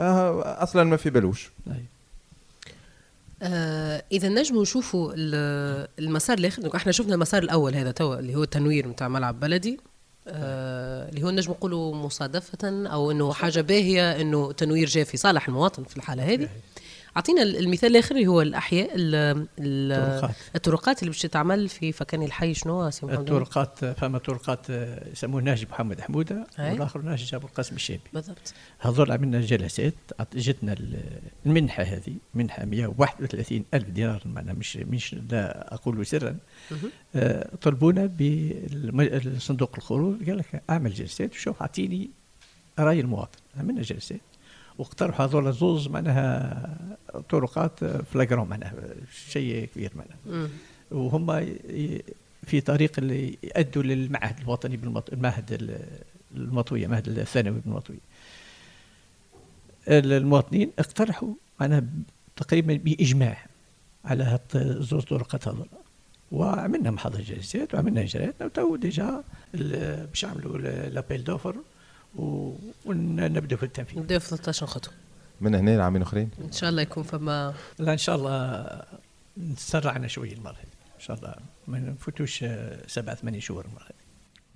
[0.00, 1.84] آه أصلا ما في بالوش أي.
[3.42, 8.42] آه إذا نجموا نشوفوا ال- المسار الآخر إحنا شفنا المسار الأول هذا توا اللي هو
[8.42, 9.80] التنوير نتاع ملعب بلدي.
[10.26, 15.84] اللي هو نجم نقولوا مصادفة أو أنه حاجة باهية أنه تنوير جاء في صالح المواطن
[15.84, 16.48] في الحالة هذه.
[17.16, 19.14] أعطينا المثال الآخر اللي هو الأحياء ال-
[19.58, 20.34] ال- الطرقات.
[20.56, 25.40] الطرقات اللي باش تتعمل في فكان الحي شنو؟ سي محمد؟ الطرقات فما طرقات آه، يسموه
[25.42, 26.46] ناجي محمد حمودة.
[26.58, 28.54] والآخر ناجي أبو القاسم الشابي بالضبط.
[28.78, 29.94] هذول عملنا جلسات
[30.34, 36.36] جتنا ال- المنحة هذه منحة 131 ألف دينار معنا مش مش لا أقول سرا.
[37.14, 42.10] آه، طلبونا بصندوق الخروج قال لك أعمل جلسات وشوف أعطيني
[42.78, 43.38] رأي المواطن.
[43.56, 44.20] عملنا جلسات.
[44.78, 46.76] واقترحوا هذول زوز معناها
[47.28, 48.74] طرقات فلاجرون معناها
[49.28, 50.48] شيء كبير معناها.
[50.90, 51.26] وهم
[52.46, 55.12] في طريق اللي يأدوا للمعهد الوطني بالمط...
[55.12, 55.86] المعهد ال-
[56.36, 57.98] المطوية المعهد الثانوي بالمطوية.
[59.88, 61.28] ال- المواطنين اقترحوا
[61.60, 61.84] معناها
[62.36, 63.46] تقريبا بإجماع
[64.04, 65.66] على زوز طرقات هذول.
[66.32, 69.24] وعملنا محاضرة جلسات وعملنا إجراءاتنا وتو déjà
[69.54, 71.56] باش نعملوا ال- l'appel d'offres
[72.16, 72.54] و-
[72.86, 73.98] ونبدأ في التنفيذ.
[73.98, 74.94] نبداو في 13 خطوة.
[75.40, 78.66] من هنا لعامين اخرين إن شاء الله يكون فما لا إن شاء الله
[79.38, 80.94] نسرعنا شوية المرة هذه.
[80.96, 81.34] إن شاء الله
[81.68, 84.02] ما نفوتوش آه، سبعة ثمانية شهور المرة هذه.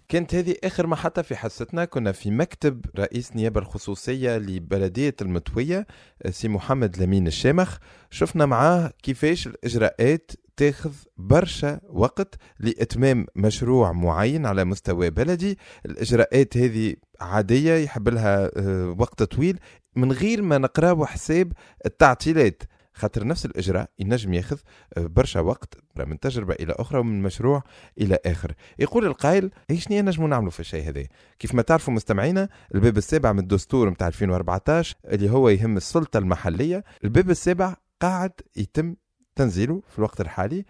[0.08, 1.84] كانت هذه آخر محطة في حصتنا.
[1.84, 5.86] كنا في مكتب رئيس النيابه الخصوصية لبلدية المطويه
[6.30, 7.76] سي محمد لمين الشامخ.
[8.10, 15.58] شفنا معاه كيفاش الإجراءات تاخذ برشا وقت لإتمام مشروع معين على مستوى بلدي.
[15.86, 19.58] الإجراءات هذه عادية يحب لها آه، وقت طويل.
[19.96, 21.52] من غير ما نقراو حساب
[21.86, 22.62] التعطيلات
[22.94, 24.58] خاطر نفس الإجراء ينجم ياخذ
[24.96, 27.62] آه، برشا وقت من تجربة إلى أخرى ومن مشروع
[28.00, 28.52] إلى آخر.
[28.78, 31.06] يقول القائل إيش نجموا نعملوا في الشيء هذا؟
[31.38, 36.84] كيف ما تعرفوا مستمعينا الباب السابع من الدستور نتاع 2014 اللي هو يهم السلطة المحلية.
[37.04, 38.94] الباب السابع قاعد يتم
[39.36, 40.64] تنزيله في الوقت الحالي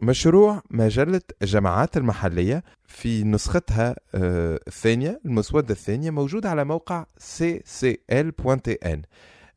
[0.00, 8.98] مشروع مجلة الجماعات المحلية في نسختها آه، الثانية المسودة الثانية موجودة على موقع ccl.tn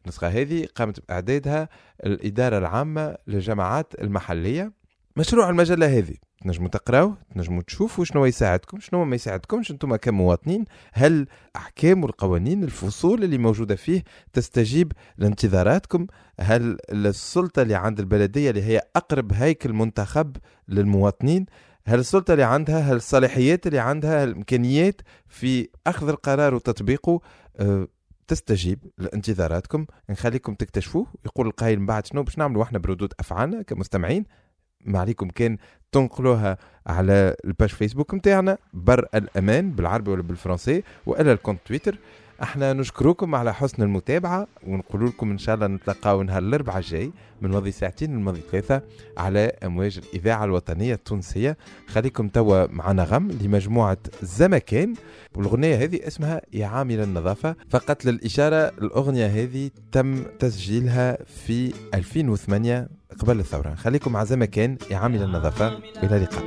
[0.05, 1.69] النسخة هذه قامت بإعدادها
[2.05, 4.71] الإدارة العامة للجماعات المحلية.
[5.19, 6.15] مشروع المجلة هذه.
[6.41, 13.23] تنجموا تقراوه تنجموا تشوفوا شنو يساعدكم شنو ما يساعدكمش أنتم كمواطنين هل احكام والقوانين الفصول
[13.23, 14.03] اللي موجودة فيه
[14.33, 16.07] تستجيب لانتظاراتكم؟
[16.39, 21.45] هل السلطة اللي عند البلدية اللي هي أقرب هيكل منتخب للمواطنين؟
[21.85, 27.21] هل السلطة اللي عندها هل الصلاحيات اللي عندها هل الإمكانيات في أخذ القرار وتطبيقه
[27.59, 27.87] أه
[28.27, 34.25] تستجيب لانتظاراتكم؟ نخليكم تكتشفوه يقول القائل من بعد شنو باش نعملوا إحنا بردود أفعالنا كمستمعين.
[34.85, 35.57] ما عليكم كان
[35.91, 36.57] تنقلوها
[36.87, 41.95] على ال page فيسبوك نتاعنا بر الأمان بالعربي ولا بالفرنسي وإلا ال compte تويتر.
[42.43, 47.11] إحنا نشكركم على حسن المتابعة ونقول لكم إن شاء الله نتلقاو نهار الأربعاء الجاي
[47.41, 48.81] من ماضي ساعتين لماضي ثلاثة
[49.17, 51.57] على أمواج الإذاعة الوطنية التونسية.
[51.87, 54.93] خليكم توا معنا غم لمجموعة زمكان.
[55.35, 57.55] والأغنية هذه اسمها يا عامل النظافة.
[57.69, 63.75] فقط للإشارة الأغنية هذه تم تسجيلها في 2008 قبل الثورة.
[63.75, 65.79] خليكم مع زمكان يا عامل النظافة.
[66.03, 66.45] وإلى اللقاء.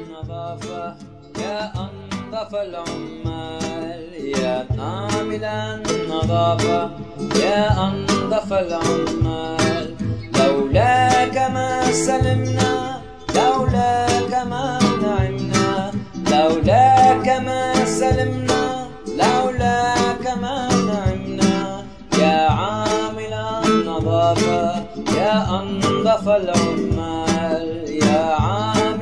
[2.33, 4.09] أنظف العمال.
[4.41, 6.91] يا عامل النظافة
[7.37, 9.95] يا أنظف العمال.
[10.39, 13.01] لولاك ما سلمنا
[13.37, 15.93] لولاك ما نعمنا.
[16.31, 21.85] لولاك ما سلمنا لولاك ما نعمنا.
[22.19, 23.33] يا عامل
[23.65, 24.85] النظافة
[25.17, 27.69] يا أنظف العمال.
[28.03, 29.02] يا عامل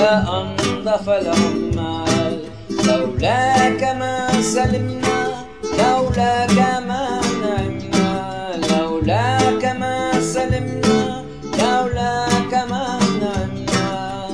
[0.00, 2.42] النظافة يا أنظف العمال
[2.86, 5.44] لولاك ما سلمنا
[5.78, 8.56] لولاك ما نعمنا.
[8.70, 11.24] لولاك ما سلمنا
[11.58, 14.28] لولاك ما نعمنا.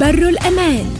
[0.00, 0.95] بر الأمان.